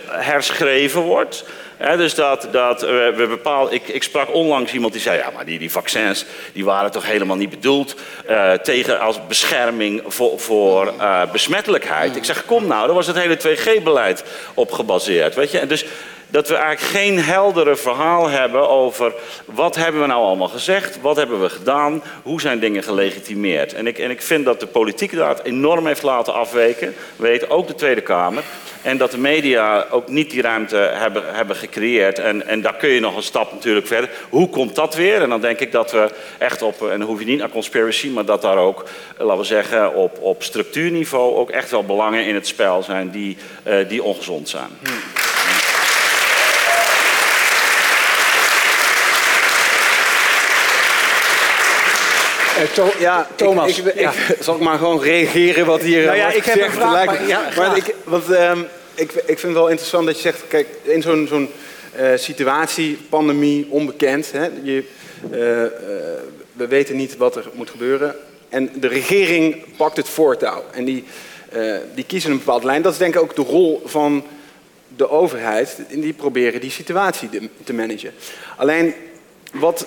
herschreven 0.07 1.01
wordt 1.01 1.43
dus 1.77 2.15
dat, 2.15 2.47
dat 2.51 2.81
we, 2.81 3.13
we. 3.15 3.67
Ik, 3.69 3.87
ik, 3.87 4.03
sprak 4.03 4.33
onlangs 4.33 4.73
iemand 4.73 4.93
die 4.93 5.01
zei: 5.01 5.17
ja, 5.17 5.29
maar 5.35 5.45
die, 5.45 5.59
die 5.59 5.71
vaccins 5.71 6.25
die 6.53 6.65
waren 6.65 6.91
toch 6.91 7.05
helemaal 7.05 7.37
niet 7.37 7.49
bedoeld 7.49 7.95
uh, 8.29 8.51
tegen 8.51 8.99
als 8.99 9.27
bescherming 9.27 10.03
voor, 10.05 10.39
voor 10.39 10.93
uh, 10.99 11.21
besmettelijkheid. 11.31 12.15
Ik 12.15 12.25
zeg: 12.25 12.45
kom 12.45 12.67
nou, 12.67 12.85
daar 12.85 12.95
was 12.95 13.07
het 13.07 13.17
hele 13.17 13.37
2G-beleid 13.37 14.23
op 14.53 14.71
gebaseerd. 14.71 15.35
Weet 15.35 15.51
je? 15.51 15.59
En 15.59 15.67
dus 15.67 15.85
dat 16.29 16.47
we 16.47 16.55
eigenlijk 16.55 16.97
geen 16.97 17.19
heldere 17.19 17.75
verhaal 17.75 18.29
hebben 18.29 18.69
over 18.69 19.13
wat 19.45 19.75
hebben 19.75 20.01
we 20.01 20.07
nou 20.07 20.23
allemaal 20.23 20.47
gezegd, 20.47 21.01
wat 21.01 21.15
hebben 21.15 21.41
we 21.41 21.49
gedaan, 21.49 22.03
hoe 22.23 22.41
zijn 22.41 22.59
dingen 22.59 22.83
gelegitimeerd. 22.83 23.73
En 23.73 23.87
ik, 23.87 23.99
en 23.99 24.09
ik 24.09 24.21
vind 24.21 24.45
dat 24.45 24.59
de 24.59 24.67
politiek 24.67 25.15
daar 25.15 25.41
enorm 25.43 25.87
heeft 25.87 26.03
laten 26.03 26.33
afweken, 26.33 26.95
weet 27.15 27.49
ook 27.49 27.67
de 27.67 27.75
Tweede 27.75 28.01
Kamer. 28.01 28.43
En 28.81 28.97
dat 28.97 29.11
de 29.11 29.17
media 29.17 29.85
ook 29.91 30.07
niet 30.07 30.29
die 30.29 30.41
ruimte 30.41 30.75
hebben, 30.75 31.23
hebben 31.35 31.55
gecreëerd. 31.55 32.19
En, 32.19 32.47
en 32.47 32.61
daar 32.61 32.75
kun 32.75 32.89
je 32.89 32.99
nog 32.99 33.15
een 33.15 33.23
stap 33.23 33.51
natuurlijk 33.51 33.87
verder. 33.87 34.09
Hoe 34.29 34.49
komt 34.49 34.75
dat 34.75 34.95
weer? 34.95 35.21
En 35.21 35.29
dan 35.29 35.41
denk 35.41 35.59
ik 35.59 35.71
dat 35.71 35.91
we 35.91 36.09
echt 36.37 36.61
op, 36.61 36.81
en 36.81 36.99
dan 36.99 37.07
hoef 37.07 37.19
je 37.19 37.25
niet 37.25 37.39
naar 37.39 37.49
conspiracy, 37.49 38.09
maar 38.09 38.25
dat 38.25 38.41
daar 38.41 38.57
ook, 38.57 38.83
laten 39.17 39.37
we 39.37 39.43
zeggen, 39.43 39.93
op, 39.93 40.17
op 40.21 40.43
structuurniveau 40.43 41.35
ook 41.35 41.49
echt 41.49 41.71
wel 41.71 41.83
belangen 41.83 42.25
in 42.25 42.35
het 42.35 42.47
spel 42.47 42.83
zijn 42.83 43.09
die, 43.09 43.37
uh, 43.67 43.89
die 43.89 44.03
ongezond 44.03 44.49
zijn. 44.49 44.69
Hmm. 44.83 45.36
To 52.73 52.91
ja, 52.99 53.27
Thomas. 53.35 53.77
Ik, 53.77 53.85
ik, 53.85 53.99
ja. 53.99 54.11
ik, 54.11 54.37
zal 54.39 54.55
ik 54.55 54.61
maar 54.61 54.77
gewoon 54.77 55.01
reageren 55.01 55.65
wat 55.65 55.81
hier 55.81 56.05
nou 56.05 56.17
ja, 56.17 56.29
ik 56.29 56.43
heb 56.43 56.61
een 56.61 56.71
vraag, 56.71 57.05
maar, 57.05 57.27
ja, 57.27 57.49
maar 57.57 57.77
ik, 57.77 57.95
want, 58.03 58.29
um, 58.29 58.67
ik, 58.95 59.11
ik 59.11 59.39
vind 59.39 59.41
het 59.41 59.53
wel 59.53 59.67
interessant 59.67 60.05
dat 60.05 60.15
je 60.15 60.21
zegt... 60.21 60.43
Kijk, 60.47 60.67
in 60.81 61.01
zo'n 61.01 61.27
zo'n 61.27 61.49
uh, 61.99 62.09
situatie, 62.15 62.97
pandemie, 63.09 63.67
onbekend... 63.69 64.31
Hè, 64.31 64.49
je, 64.63 64.83
uh, 65.23 65.31
we 66.53 66.67
weten 66.67 66.95
niet 66.95 67.17
wat 67.17 67.35
er 67.35 67.49
moet 67.53 67.69
gebeuren. 67.69 68.15
En 68.49 68.71
de 68.75 68.87
regering 68.87 69.63
pakt 69.77 69.97
het 69.97 70.09
voortouw. 70.09 70.63
En 70.71 70.85
die, 70.85 71.03
die 71.93 72.05
kiezen 72.05 72.31
een 72.31 72.37
bepaalde 72.37 72.65
lijn. 72.65 72.81
Dat 72.81 72.91
is 72.91 72.97
denk 72.97 73.15
ik 73.15 73.21
ook 73.21 73.35
de 73.35 73.41
rol 73.41 73.81
van 73.85 74.25
de 74.95 75.09
overheid. 75.09 75.77
Die 75.89 76.13
proberen 76.13 76.61
die 76.61 76.71
situatie 76.71 77.29
te 77.63 77.73
managen. 77.73 78.11
Alleen, 78.55 78.93
wat 79.53 79.85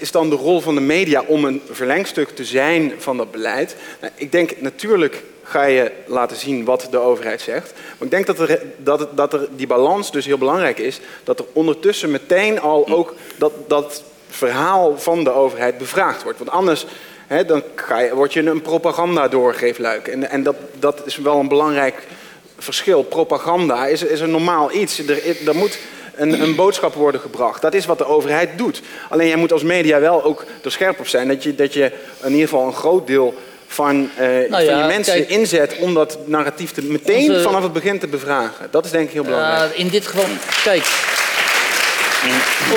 is 0.00 0.10
dan 0.10 0.30
de 0.30 0.36
rol 0.36 0.60
van 0.60 0.74
de 0.74 0.80
media 0.80 1.24
om 1.26 1.44
een 1.44 1.62
verlengstuk 1.70 2.28
te 2.28 2.44
zijn 2.44 2.92
van 2.98 3.16
dat 3.16 3.30
beleid? 3.30 3.76
Nou, 4.00 4.12
ik 4.16 4.32
denk 4.32 4.60
natuurlijk 4.60 5.22
ga 5.42 5.64
je 5.64 5.92
laten 6.06 6.36
zien 6.36 6.64
wat 6.64 6.86
de 6.90 6.98
overheid 6.98 7.40
zegt. 7.40 7.72
Maar 7.72 8.08
ik 8.08 8.10
denk 8.10 8.26
dat, 8.26 8.38
er, 8.38 8.62
dat, 8.76 9.16
dat 9.16 9.32
er 9.32 9.48
die 9.56 9.66
balans 9.66 10.12
dus 10.12 10.26
heel 10.26 10.38
belangrijk 10.38 10.78
is. 10.78 11.00
Dat 11.24 11.38
er 11.38 11.44
ondertussen 11.52 12.10
meteen 12.10 12.60
al 12.60 12.88
ook 12.88 13.14
dat, 13.36 13.52
dat 13.68 14.02
verhaal 14.28 14.98
van 14.98 15.24
de 15.24 15.32
overheid 15.32 15.78
bevraagd 15.78 16.22
wordt. 16.22 16.38
Want 16.38 16.50
anders 16.50 16.86
hè, 17.26 17.44
dan 17.44 17.62
ga 17.74 17.98
je, 17.98 18.14
word 18.14 18.32
je 18.32 18.46
een 18.46 18.62
propaganda-doorgeefluik. 18.62 20.08
En, 20.08 20.30
en 20.30 20.42
dat, 20.42 20.56
dat 20.78 21.02
is 21.04 21.16
wel 21.16 21.40
een 21.40 21.48
belangrijk 21.48 22.06
verschil. 22.58 23.02
Propaganda 23.02 23.86
is, 23.86 24.02
is 24.02 24.20
een 24.20 24.30
normaal 24.30 24.72
iets. 24.72 24.98
Er, 24.98 25.48
er 25.48 25.54
moet 25.54 25.78
een, 26.16 26.42
een, 26.42 26.54
boodschap 26.54 26.94
worden 26.94 27.20
gebracht. 27.20 27.62
Dat 27.62 27.74
is 27.74 27.86
wat 27.86 27.98
de 27.98 28.06
overheid 28.06 28.58
doet. 28.58 28.82
Alleen 29.08 29.28
jij 29.28 29.36
moet 29.36 29.52
als 29.52 29.62
media 29.62 30.00
wel 30.00 30.24
ook 30.24 30.44
er 30.62 30.72
scherp 30.72 30.98
op 30.98 31.06
zijn 31.06 31.28
dat 31.28 31.42
je, 31.42 31.54
dat 31.54 31.72
je 31.72 31.92
in 32.22 32.30
ieder 32.30 32.48
geval 32.48 32.66
een 32.66 32.72
groot 32.72 33.06
deel 33.06 33.34
van, 33.66 34.10
uh, 34.20 34.26
van 34.50 34.64
je 34.64 34.84
mensen 34.86 35.28
inzet 35.28 35.76
om 35.78 35.94
dat 35.94 36.18
narratief 36.24 36.72
te, 36.72 36.82
meteen 36.82 37.40
vanaf 37.40 37.62
het 37.62 37.72
begin 37.72 37.98
te 37.98 38.06
bevragen. 38.06 38.68
Dat 38.70 38.84
is 38.84 38.90
denk 38.90 39.06
ik 39.06 39.12
heel 39.12 39.24
belangrijk. 39.24 39.72
Uh, 39.72 39.78
in 39.78 39.88
dit 39.88 40.06
geval, 40.06 40.24
kijk, 40.64 40.84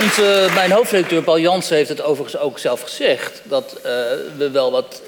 onze, 0.03 0.49
mijn 0.53 0.71
hoofdredacteur 0.71 1.21
Paul 1.21 1.39
Jansen 1.39 1.75
heeft 1.75 1.89
het 1.89 2.01
overigens 2.01 2.41
ook 2.41 2.59
zelf 2.59 2.81
gezegd. 2.81 3.41
Dat 3.43 3.75
uh, 3.77 3.81
we 4.37 4.49
wel 4.51 4.71
wat, 4.71 5.01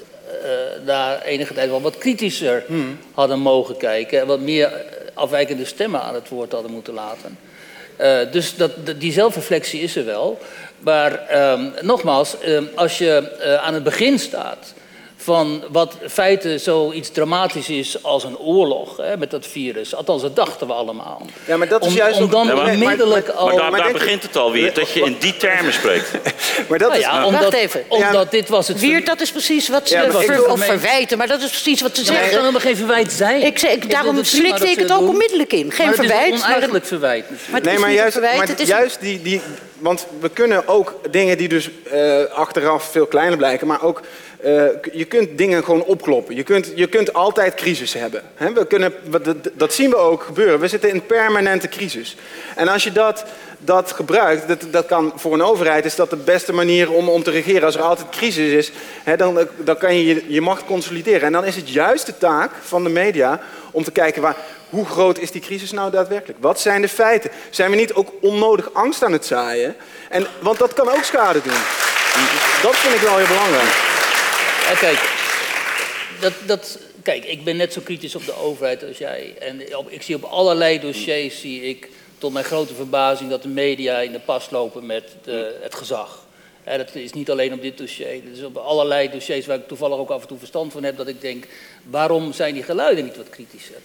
daar 0.86 1.22
enige 1.22 1.54
tijd 1.54 1.70
wel 1.70 1.82
wat 1.82 1.98
kritischer 1.98 2.64
hmm. 2.68 2.98
hadden 3.14 3.40
mogen 3.40 3.78
kijken. 3.78 4.20
En 4.20 4.28
wat 4.28 4.40
meer 4.40 4.72
afwijkende 5.20 5.66
stemmen 5.66 6.02
aan 6.02 6.14
het 6.14 6.30
woord 6.30 6.52
hadden 6.52 6.72
moeten 6.72 6.94
laten. 6.94 7.38
Dus 8.32 8.56
dat, 8.56 8.72
die 8.98 9.12
zelfreflectie 9.12 9.82
is 9.82 9.96
er 9.96 10.06
wel. 10.06 10.40
Maar 10.80 11.28
ehm, 11.28 11.66
nogmaals, 11.82 12.40
ehm, 12.40 12.64
als 12.76 12.98
je 12.98 13.60
aan 13.64 13.74
het 13.74 13.84
begin 13.84 14.20
staat 14.20 14.74
van 15.22 15.64
wat 15.72 15.96
feiten 16.10 16.60
zoiets 16.60 17.10
dramatisch 17.12 17.70
is 17.70 18.04
als 18.04 18.24
een 18.24 18.38
oorlog 18.38 18.98
hè, 18.98 19.18
met 19.18 19.32
dat 19.32 19.46
virus. 19.48 19.96
Althans, 19.96 20.22
dat 20.22 20.36
dachten 20.36 20.68
we 20.68 20.74
allemaal. 20.74 21.22
Ja, 21.46 21.58
maar 21.58 21.68
dat 21.68 21.82
is 21.82 21.88
om, 21.88 21.94
juist 21.94 22.22
om 22.22 22.30
dan 22.30 22.48
Ja, 22.48 22.56
maar- 22.56 22.70
onmiddellijk 22.72 23.28
Maar 23.28 23.36
al... 23.36 23.56
daar, 23.58 23.72
daar 23.72 23.92
begint 23.92 24.24
het 24.24 24.36
alweer, 24.36 24.74
dat 24.74 24.92
je 24.92 25.00
in 25.02 25.16
die 25.20 25.38
termen 25.38 25.74
spreekt. 25.74 26.12
Maar 26.70 26.78
dat 26.78 26.88
Nou 26.88 27.00
is, 27.02 27.08
ja, 27.08 27.26
omdat, 27.26 27.42
Wacht 27.42 27.54
even. 27.54 27.84
omdat 27.88 28.32
dit 28.32 28.50
was 28.50 28.68
het... 28.68 28.80
Wiert, 28.80 29.06
dat 29.06 29.22
is 29.22 29.32
precies 29.32 29.68
wat 29.70 29.88
ze 29.88 29.96
Ja, 29.96 30.02
maar 30.08 30.22
ik 30.22 30.28
ver- 30.28 30.36
wil- 30.36 30.52
of 30.54 30.66
verwijten, 30.66 31.18
maar 31.18 31.28
dat 31.28 31.42
is 31.42 31.50
precies 31.50 31.82
wat 31.82 31.96
ze 31.98 32.04
Ja, 32.04 32.12
maar 32.12 32.22
het 32.22 32.30
zeggen. 32.32 32.52
kan 32.52 32.54
helemaal 32.56 32.76
geen 32.76 32.88
verwijt 32.88 33.12
zijn. 33.12 33.42
Ik 33.46 33.60
zeg, 33.60 33.78
daarom 33.78 34.24
slikte 34.24 34.68
ik 34.70 34.80
het 34.80 34.92
ook 34.92 35.00
doen. 35.00 35.10
onmiddellijk 35.10 35.54
in. 35.54 35.72
Geen 35.72 35.86
maar 35.88 35.96
het 35.98 36.06
verwijt, 36.06 36.34
is 36.34 36.44
oneigenlijk 36.44 36.86
verwijt. 36.86 37.30
maar 37.30 37.40
het 37.56 37.64
nee, 37.64 37.74
is 37.76 37.80
maar 37.80 37.92
juist, 37.92 38.06
een 38.06 38.12
verwijt. 38.12 38.38
maar 38.38 38.48
het 38.48 38.60
is 38.60 38.68
juist 38.68 39.00
die, 39.02 39.22
die... 39.22 39.42
Want 39.80 40.06
we 40.20 40.30
kunnen 40.30 40.68
ook 40.68 40.96
dingen 41.12 41.38
die 41.38 41.48
dus 41.48 41.70
eh, 41.92 42.24
achteraf 42.26 42.84
veel 42.92 43.06
kleiner 43.06 43.38
blijken... 43.38 43.68
maar 43.68 43.84
ook, 43.84 44.02
eh, 44.42 44.66
je 44.94 45.06
kunt 45.06 45.38
dingen 45.38 45.64
gewoon 45.64 45.84
opkloppen. 45.84 46.36
Je 46.36 46.44
kunt, 46.44 46.72
je 46.76 46.88
kunt 46.88 47.14
altijd 47.14 47.54
crisis 47.54 47.94
hebben. 47.94 48.22
We 48.38 48.68
kunnen, 48.68 48.94
dat, 49.54 49.74
zien 49.74 49.90
we 49.90 49.96
ook 49.96 50.24
gebeuren. 50.24 50.60
We 50.60 50.68
zitten 50.68 50.90
in 50.90 51.06
permanente 51.06 51.68
crisis. 51.68 52.16
En 52.56 52.68
als 52.68 52.84
je 52.84 52.92
dat, 52.92 53.26
dat 53.60 53.92
gebruikt, 53.92 54.48
dat, 54.48 54.64
dat 54.72 54.86
kan 54.86 55.14
voor 55.16 55.34
een 55.34 55.42
overheid... 55.42 55.86
is 55.86 55.96
dat 55.96 56.10
de 56.10 56.16
beste 56.16 56.54
manier 56.54 56.92
om, 56.92 57.10
om 57.10 57.24
te 57.24 57.32
regeren. 57.32 57.64
Als 57.64 57.76
er 57.76 57.82
altijd 57.82 58.10
crisis 58.10 58.52
is, 58.52 58.72
dan, 59.18 59.48
dan 59.58 59.78
kan 59.78 59.96
je, 59.96 60.06
je 60.06 60.24
je 60.28 60.42
macht 60.42 60.66
consolideren. 60.66 61.22
En 61.22 61.32
dan 61.32 61.46
is 61.46 61.56
het 61.56 61.70
juist 61.70 62.06
de 62.06 62.18
taak 62.18 62.52
van 62.62 62.84
de 62.84 62.90
media 62.90 63.40
om 63.72 63.84
te 63.84 63.92
kijken... 63.92 64.22
Waar, 64.22 64.38
hoe 64.70 64.86
groot 64.86 65.18
is 65.18 65.32
die 65.32 65.42
crisis 65.42 65.72
nou 65.72 65.92
daadwerkelijk? 65.92 66.40
Wat 66.42 66.60
zijn 66.60 66.82
de 66.82 66.90
feiten? 66.90 67.32
Zijn 67.50 67.72
we 67.72 67.76
niet 67.76 67.94
ook 67.94 68.12
onnodig 68.22 68.74
angst 68.74 69.04
aan 69.04 69.12
het 69.12 69.26
zaaien? 69.26 69.76
En, 70.10 70.28
want 70.40 70.60
dat 70.60 70.74
kan 70.74 70.90
ook 70.90 71.04
schade 71.04 71.42
doen. 71.42 71.62
Dat 72.62 72.76
vind 72.76 72.96
ik 72.96 73.02
wel 73.02 73.18
heel 73.18 73.28
belangrijk. 73.28 73.89
Ja, 74.70 74.76
kijk, 74.76 75.00
dat, 76.20 76.34
dat, 76.46 76.80
kijk, 77.04 77.26
ik 77.26 77.44
ben 77.44 77.58
net 77.58 77.74
zo 77.74 77.82
kritisch 77.82 78.16
op 78.16 78.26
de 78.26 78.36
overheid 78.36 78.84
als 78.88 78.98
jij. 78.98 79.34
En 79.40 79.78
op, 79.78 79.90
ik 79.90 80.02
zie 80.02 80.16
op 80.16 80.24
allerlei 80.24 80.80
dossiers, 80.80 81.42
zie 81.42 81.62
ik 81.62 81.90
tot 82.18 82.34
mijn 82.34 82.46
grote 82.46 82.74
verbazing, 82.74 83.30
dat 83.30 83.42
de 83.42 83.48
media 83.48 84.00
in 84.00 84.12
de 84.12 84.20
pas 84.20 84.50
lopen 84.50 84.86
met 84.86 85.04
de, 85.24 85.58
het 85.62 85.76
gezag. 85.76 86.26
Hè, 86.64 86.78
dat 86.78 86.96
is 86.96 87.14
niet 87.14 87.32
alleen 87.32 87.54
op 87.54 87.62
dit 87.62 87.78
dossier. 87.78 88.24
Dat 88.24 88.38
is 88.38 88.44
op 88.44 88.58
allerlei 88.58 89.10
dossiers 89.10 89.46
waar 89.46 89.58
ik 89.58 89.68
toevallig 89.68 89.98
ook 89.98 90.10
af 90.10 90.22
en 90.22 90.28
toe 90.28 90.38
verstand 90.38 90.72
van 90.72 90.84
heb, 90.84 90.98
dat 90.98 91.08
ik 91.08 91.22
denk, 91.22 91.48
waarom 91.84 92.34
zijn 92.34 92.54
die 92.54 92.64
geluiden 92.64 93.04
niet 93.04 93.18
wat 93.18 93.30
kritischer? 93.30 93.78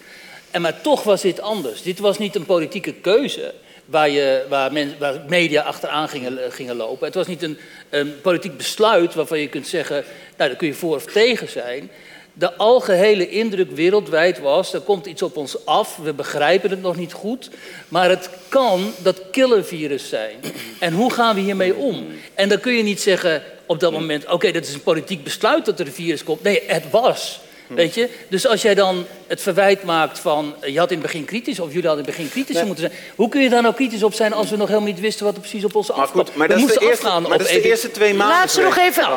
En 0.51 0.62
maar 0.62 0.81
toch 0.81 1.03
was 1.03 1.20
dit 1.20 1.40
anders. 1.40 1.83
Dit 1.83 1.99
was 1.99 2.18
niet 2.18 2.35
een 2.35 2.47
politieke 2.47 2.92
keuze 2.92 3.55
waar, 3.85 4.11
je, 4.11 4.44
waar, 4.49 4.73
men, 4.73 4.94
waar 4.99 5.20
media 5.29 5.62
achteraan 5.62 6.09
gingen, 6.09 6.38
gingen 6.53 6.77
lopen. 6.77 7.07
Het 7.07 7.14
was 7.14 7.27
niet 7.27 7.42
een, 7.42 7.59
een 7.90 8.20
politiek 8.20 8.57
besluit 8.57 9.14
waarvan 9.14 9.38
je 9.38 9.49
kunt 9.49 9.66
zeggen, 9.66 10.05
nou 10.37 10.49
daar 10.51 10.59
kun 10.59 10.68
je 10.68 10.75
voor 10.75 10.94
of 10.94 11.05
tegen 11.05 11.49
zijn. 11.49 11.90
De 12.37 12.55
algehele 12.55 13.29
indruk 13.29 13.70
wereldwijd 13.70 14.38
was, 14.38 14.73
er 14.73 14.81
komt 14.81 15.07
iets 15.07 15.23
op 15.23 15.37
ons 15.37 15.66
af, 15.66 15.97
we 15.97 16.12
begrijpen 16.12 16.70
het 16.70 16.83
nog 16.83 16.97
niet 16.97 17.12
goed, 17.12 17.51
maar 17.88 18.09
het 18.09 18.29
kan 18.49 18.92
dat 19.03 19.23
killervirus 19.31 20.09
zijn. 20.09 20.37
En 20.81 20.92
hoe 20.92 21.12
gaan 21.12 21.35
we 21.35 21.40
hiermee 21.40 21.75
om? 21.75 22.07
En 22.35 22.49
dan 22.49 22.61
kun 22.61 22.73
je 22.73 22.83
niet 22.83 23.01
zeggen 23.01 23.42
op 23.66 23.81
dat 23.81 23.92
moment, 23.92 24.31
oké, 24.31 24.53
dat 24.53 24.66
is 24.66 24.75
een 24.75 24.83
politiek 24.83 25.25
besluit 25.25 25.64
dat 25.64 25.81
er 25.81 25.87
een 25.87 25.92
virus 25.92 26.25
komt. 26.25 26.42
Nee, 26.42 26.62
het 26.66 26.90
was. 26.90 27.40
Weet 27.74 27.94
je? 27.94 28.08
Dus 28.28 28.46
als 28.46 28.62
jij 28.62 28.74
dan 28.74 29.06
het 29.26 29.42
verwijt 29.42 29.84
maakt 29.84 30.18
van... 30.18 30.54
je 30.60 30.78
had 30.78 30.90
in 30.90 30.98
het 30.98 31.06
begin 31.06 31.24
kritisch, 31.24 31.60
of 31.60 31.72
jullie 31.72 31.87
hadden 31.87 32.04
in 32.04 32.10
het 32.10 32.18
begin 32.18 32.30
kritisch 32.32 32.64
moeten 32.64 32.84
zijn... 32.84 32.98
hoe 33.16 33.28
kun 33.28 33.40
je 33.42 33.48
daar 33.48 33.62
nou 33.62 33.74
kritisch 33.74 34.02
op 34.02 34.14
zijn 34.14 34.32
als 34.32 34.50
we 34.50 34.56
nog 34.56 34.68
helemaal 34.68 34.88
niet 34.88 35.00
wisten... 35.00 35.24
wat 35.24 35.34
er 35.34 35.40
precies 35.40 35.64
op 35.64 35.74
ons 35.74 35.88
Maar 35.88 35.96
afkwam? 35.96 36.26
goed, 36.26 36.37
maar 36.37 36.48
we 36.48 36.54
dat 36.54 36.62
is 36.62 36.68
de 36.68 36.72
moesten 36.72 36.88
eerste, 36.88 37.06
afgaan 37.06 37.22
maar 37.22 37.32
op 37.32 37.38
dat 37.38 37.48
is 37.48 37.62
de 37.62 37.68
eerste 37.68 37.90
twee 37.90 38.14
maanden 38.14 38.37
Laat 38.37 38.50
ze 38.50 38.60
nog 38.60 38.78
even, 38.78 39.08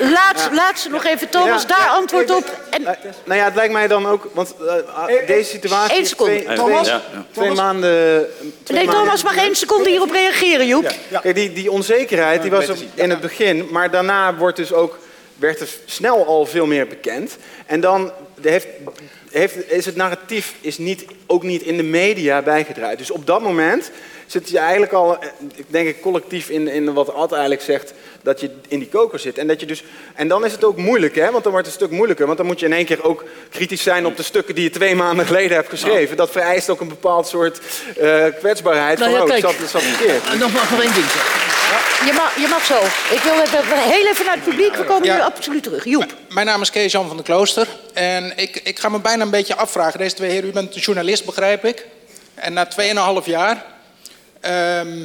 laat, 0.00 0.48
laat 0.52 0.78
ze 0.78 0.88
nog 0.88 1.04
even, 1.04 1.28
Thomas, 1.28 1.62
Ja, 1.62 1.68
daar 1.68 1.86
ja, 1.86 1.94
antwoord 1.94 2.30
op. 2.30 2.60
En, 2.70 2.86
Eh, 2.86 2.92
Nou 3.24 3.38
ja, 3.38 3.44
het 3.44 3.54
lijkt 3.54 3.72
mij 3.72 3.88
dan 3.88 4.06
ook, 4.06 4.30
want 4.32 4.54
eh, 4.60 4.94
ah, 4.94 5.26
deze 5.26 5.50
situatie 5.50 5.96
Eén 5.96 6.02
is 6.02 6.08
seconde. 6.08 6.42
twee, 6.42 6.56
Thomas? 6.56 6.86
Ja, 6.86 7.02
twee 7.30 7.50
maanden... 7.50 8.26
twee 8.62 8.78
nee, 8.86 8.94
Thomas 8.94 9.22
mag 9.22 9.36
één 9.36 9.56
seconde 9.56 9.88
hierop 9.88 10.10
reageren, 10.10 10.66
Joep. 10.66 10.92
Kijk, 11.22 11.34
die, 11.34 11.52
die 11.52 11.70
onzekerheid 11.70 12.42
die 12.42 12.50
was 12.50 12.66
in 12.94 13.10
het 13.10 13.20
begin, 13.20 13.68
maar 13.70 13.90
daarna 13.90 14.34
wordt 14.34 14.56
dus 14.56 14.72
ook, 14.72 14.98
werd 15.38 15.60
er 15.60 15.68
snel 15.84 16.26
al 16.26 16.46
veel 16.46 16.66
meer 16.66 16.86
bekend. 16.86 17.36
En 17.66 17.80
dan 17.80 18.12
heeft, 18.40 18.66
heeft, 19.30 19.70
is 19.72 19.86
het 19.86 19.96
narratief 19.96 20.54
is 20.60 20.78
niet, 20.78 21.04
ook 21.26 21.42
niet 21.42 21.62
in 21.62 21.76
de 21.76 21.82
media 21.82 22.42
bijgedraaid. 22.42 22.98
Dus 22.98 23.10
op 23.10 23.26
dat 23.26 23.42
moment 23.42 23.90
zit 24.26 24.50
je 24.50 24.58
eigenlijk 24.58 24.92
al, 24.92 25.18
eh, 25.18 25.28
ik 25.54 25.64
denk 25.66 25.88
ik 25.88 26.00
collectief 26.00 26.48
in, 26.48 26.68
in 26.68 26.92
wat 26.92 27.14
Ad 27.14 27.32
eigenlijk 27.32 27.62
zegt, 27.62 27.92
dat 28.22 28.40
je 28.40 28.50
in 28.68 28.78
die 28.78 28.88
koker 28.88 29.18
zit. 29.18 29.38
En, 29.38 29.46
dat 29.46 29.60
je 29.60 29.66
dus, 29.66 29.84
en 30.14 30.28
dan 30.28 30.44
is 30.44 30.52
het 30.52 30.64
ook 30.64 30.76
moeilijk, 30.76 31.14
hè? 31.14 31.30
want 31.30 31.42
dan 31.42 31.52
wordt 31.52 31.66
het 31.66 31.76
een 31.76 31.86
stuk 31.86 31.96
moeilijker. 31.96 32.26
Want 32.26 32.38
dan 32.38 32.46
moet 32.46 32.60
je 32.60 32.66
in 32.66 32.72
één 32.72 32.84
keer 32.84 33.04
ook 33.04 33.24
kritisch 33.50 33.82
zijn 33.82 34.06
op 34.06 34.16
de 34.16 34.22
stukken 34.22 34.54
die 34.54 34.64
je 34.64 34.70
twee 34.70 34.94
maanden 34.94 35.26
geleden 35.26 35.56
hebt 35.56 35.68
geschreven. 35.68 36.16
Dat 36.16 36.30
vereist 36.30 36.70
ook 36.70 36.80
een 36.80 36.88
bepaald 36.88 37.26
soort 37.26 37.60
eh, 37.98 38.24
kwetsbaarheid. 38.38 38.98
Nou 38.98 39.10
van, 39.10 39.18
ja, 39.18 39.24
oh, 39.24 39.30
kijk. 39.30 39.42
het 39.42 39.50
zat, 39.50 39.60
het 39.60 39.70
zat 39.70 39.82
verkeerd. 39.82 40.38
Nog, 40.38 40.52
nog 40.70 40.82
één 40.82 40.94
ding. 40.94 41.06
Je 42.06 42.12
mag, 42.12 42.36
je 42.36 42.46
mag 42.48 42.64
zo. 42.64 42.78
Ik 43.14 43.20
wil 43.22 43.40
even, 43.40 43.78
heel 43.90 44.06
even 44.06 44.24
naar 44.24 44.34
het 44.34 44.44
publiek. 44.44 44.74
We 44.74 44.84
komen 44.84 45.04
Ja. 45.04 45.14
nu 45.16 45.20
absoluut 45.22 45.62
terug. 45.62 45.84
Joep. 45.84 46.14
Mijn 46.28 46.46
naam 46.46 46.60
is 46.62 46.70
Kees-Jan 46.70 47.06
van 47.06 47.16
der 47.16 47.24
Klooster. 47.24 47.68
En 47.94 48.32
ik, 48.36 48.60
ik 48.64 48.78
ga 48.78 48.88
me 48.88 48.98
bijna 49.00 49.22
een 49.22 49.30
beetje 49.30 49.56
afvragen. 49.56 49.98
Deze 49.98 50.14
twee 50.14 50.30
heren, 50.30 50.48
u 50.48 50.52
bent 50.52 50.84
journalist, 50.84 51.24
begrijp 51.24 51.64
ik. 51.64 51.86
En 52.34 52.52
na 52.52 52.68
2,5 53.20 53.24
jaar... 53.24 53.64
ehm, 54.40 55.04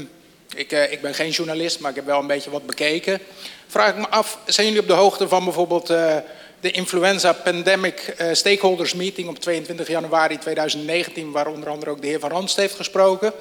ik, 0.56 0.71
eh, 0.71 0.91
ik 0.91 1.02
ben 1.02 1.13
geen 1.13 1.30
journalist, 1.30 1.80
maar 1.80 1.89
ik 1.89 1.95
heb 1.95 2.06
wel 2.06 2.19
een 2.19 2.28
beetje 2.28 2.50
wat 2.50 2.65
bekeken. 2.65 3.19
Vraag 3.67 3.89
ik 3.89 3.95
me 3.97 4.10
af, 4.10 4.38
zijn 4.45 4.67
jullie 4.67 4.82
op 4.82 4.88
de 4.88 4.93
hoogte 4.93 5.28
van 5.28 5.43
bijvoorbeeld... 5.43 5.89
eh, 5.89 6.15
de 6.60 6.71
Influenza 6.71 7.34
Pandemic 7.34 8.13
eh, 8.17 8.28
Stakeholders 8.32 8.93
Meeting 8.93 9.28
op 9.30 9.39
22 9.39 9.88
januari 9.88 10.38
2019... 10.38 11.32
waar 11.32 11.47
onder 11.47 11.69
andere 11.69 11.91
ook 11.91 12.02
de 12.02 12.08
heer 12.08 12.19
Van 12.19 12.30
Ranst 12.30 12.56
heeft 12.56 12.76
gesproken... 12.76 13.34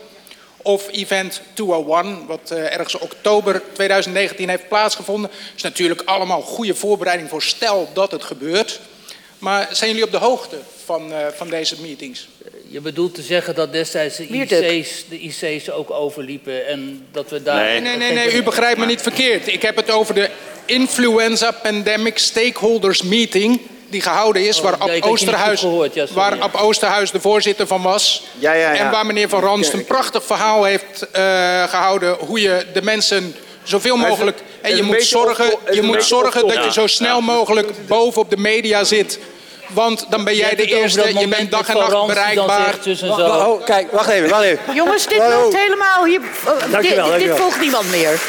Of 0.62 0.88
Event 0.90 1.40
201, 1.52 2.26
wat 2.26 2.50
eh, 2.50 2.72
ergens 2.72 2.98
oktober 2.98 3.62
2019 3.72 4.48
heeft 4.48 4.68
plaatsgevonden. 4.68 5.30
is 5.56 5.62
natuurlijk 5.62 6.02
allemaal 6.04 6.40
goede 6.40 6.74
voorbereiding 6.74 7.28
voor 7.28 7.42
stel 7.42 7.88
dat 7.92 8.10
het 8.10 8.24
gebeurt. 8.24 8.80
Maar 9.38 9.68
zijn 9.72 9.90
jullie 9.90 10.04
op 10.04 10.10
de 10.10 10.16
hoogte 10.16 10.56
van, 10.84 11.12
eh, 11.12 11.26
van 11.36 11.48
deze 11.48 11.76
meetings? 11.80 12.28
Je 12.68 12.80
bedoelt 12.80 13.14
te 13.14 13.22
zeggen 13.22 13.54
dat 13.54 13.72
destijds 13.72 14.16
de. 14.16 14.26
IC's, 14.26 15.04
de 15.08 15.20
IC's 15.20 15.70
ook 15.70 15.90
overliepen 15.90 16.66
en 16.66 17.06
dat 17.12 17.30
we 17.30 17.42
daar... 17.42 17.64
Nee. 17.64 17.80
Nee, 17.80 17.96
nee, 17.96 18.12
nee, 18.12 18.34
u 18.34 18.42
begrijpt 18.42 18.78
me 18.78 18.86
niet 18.86 19.02
verkeerd. 19.02 19.46
Ik 19.46 19.62
heb 19.62 19.76
het 19.76 19.90
over 19.90 20.14
de 20.14 20.30
Influenza 20.64 21.50
Pandemic 21.50 22.18
Stakeholders 22.18 23.02
Meeting... 23.02 23.60
die 23.90 24.00
gehouden 24.00 24.46
is, 24.46 24.56
Oh, 24.58 24.62
waar 24.64 24.76
Ab 24.78 24.90
Oosterhuis, 25.00 25.60
goed 25.60 25.68
gehoord, 25.68 25.94
ja, 25.94 26.06
sorry. 26.06 26.20
waar 26.20 26.38
Ab 26.40 26.54
Oosterhuis 26.54 27.10
de 27.10 27.20
voorzitter 27.20 27.66
van 27.66 27.82
was. 27.82 28.22
Ja, 28.38 28.52
ja, 28.52 28.72
ja. 28.72 28.78
En 28.78 28.90
waar 28.90 29.06
meneer 29.06 29.28
Van 29.28 29.40
Ranst 29.42 29.72
een 29.72 29.84
prachtig 29.84 30.24
verhaal 30.24 30.64
heeft 30.64 31.06
eh, 31.12 31.22
gehouden... 31.62 32.16
hoe 32.18 32.40
je 32.40 32.66
de 32.72 32.82
mensen 32.82 33.34
zoveel 33.62 33.96
mogelijk... 33.96 34.38
En 34.60 34.76
je 34.76 34.82
moet 34.82 35.02
zorgen, 35.02 35.54
je 35.70 35.82
moet 35.82 36.04
zorgen 36.04 36.46
dat 36.46 36.64
je 36.64 36.72
zo 36.72 36.86
snel 36.86 37.20
mogelijk 37.20 37.86
bovenop 37.86 38.30
de 38.30 38.36
media 38.36 38.84
zit... 38.84 39.18
Want 39.72 40.06
dan 40.08 40.24
ben 40.24 40.34
jij 40.36 40.54
de 40.54 40.64
eerste, 40.64 41.06
je 41.08 41.14
moment 41.14 41.30
bent 41.30 41.50
dag 41.50 41.68
en 41.68 41.76
nacht 41.76 42.06
bereikbaar. 42.06 42.74
wa- 43.00 43.46
oh, 43.46 43.64
kijk, 43.64 43.92
wacht 43.92 44.08
even, 44.08 44.28
wacht 44.28 44.42
even. 44.42 44.74
Jongens, 44.74 45.06
dit 45.06 45.18
Hallo. 45.18 45.42
loopt 45.42 45.56
helemaal... 45.56 46.04
Hier, 46.04 46.20
uh, 46.20 46.46
Dankjewel, 46.46 46.80
dit, 46.80 46.94
dit 46.94 46.94
dankjewel. 46.94 47.36
volgt 47.36 47.60
niemand 47.60 47.90
meer. 47.90 48.20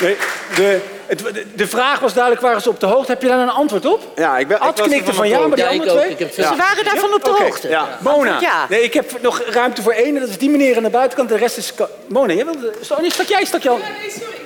Nee, 0.00 0.16
de, 0.54 0.80
het, 1.10 1.44
de, 1.54 1.66
vraag 1.68 2.00
was 2.00 2.12
duidelijk, 2.14 2.42
waren 2.42 2.60
ze 2.62 2.68
op 2.68 2.80
de 2.80 2.86
hoogte? 2.86 3.10
Heb 3.12 3.22
je 3.22 3.28
daar 3.28 3.38
een 3.38 3.50
antwoord 3.50 3.86
op? 3.86 4.02
Ja, 4.16 4.38
ik 4.38 4.48
ben, 4.48 4.60
Ad 4.60 4.80
knikte 4.80 5.14
van 5.14 5.28
ja, 5.28 5.38
maar 5.46 5.56
die 5.56 5.64
Ja, 5.64 5.70
andere 5.70 5.90
ook. 5.92 5.98
twee? 6.16 6.28
Ze 6.32 6.54
waren 6.56 6.84
daarvan 6.84 7.14
op 7.14 7.24
de 7.24 7.30
hoogte. 7.38 7.68
ja. 7.68 7.88
Mona. 8.00 8.40
Ja. 8.40 8.66
Nee, 8.68 8.82
ik 8.82 8.94
heb 8.94 9.22
nog 9.22 9.42
ruimte 9.46 9.82
voor 9.82 9.92
één. 9.92 10.14
en 10.14 10.20
Dat 10.20 10.28
is 10.30 10.38
die 10.38 10.50
meneer 10.50 10.76
aan 10.76 10.82
de 10.82 10.90
buitenkant. 10.90 11.28
De 11.28 11.36
rest 11.36 11.56
is... 11.56 11.72
Mona, 12.08 12.32
jij 12.32 12.44
wilde... 12.44 12.72
Nee, 13.00 13.10
stak 13.12 13.26
jij, 13.26 13.44
stak 13.44 13.62
jou. 13.62 13.80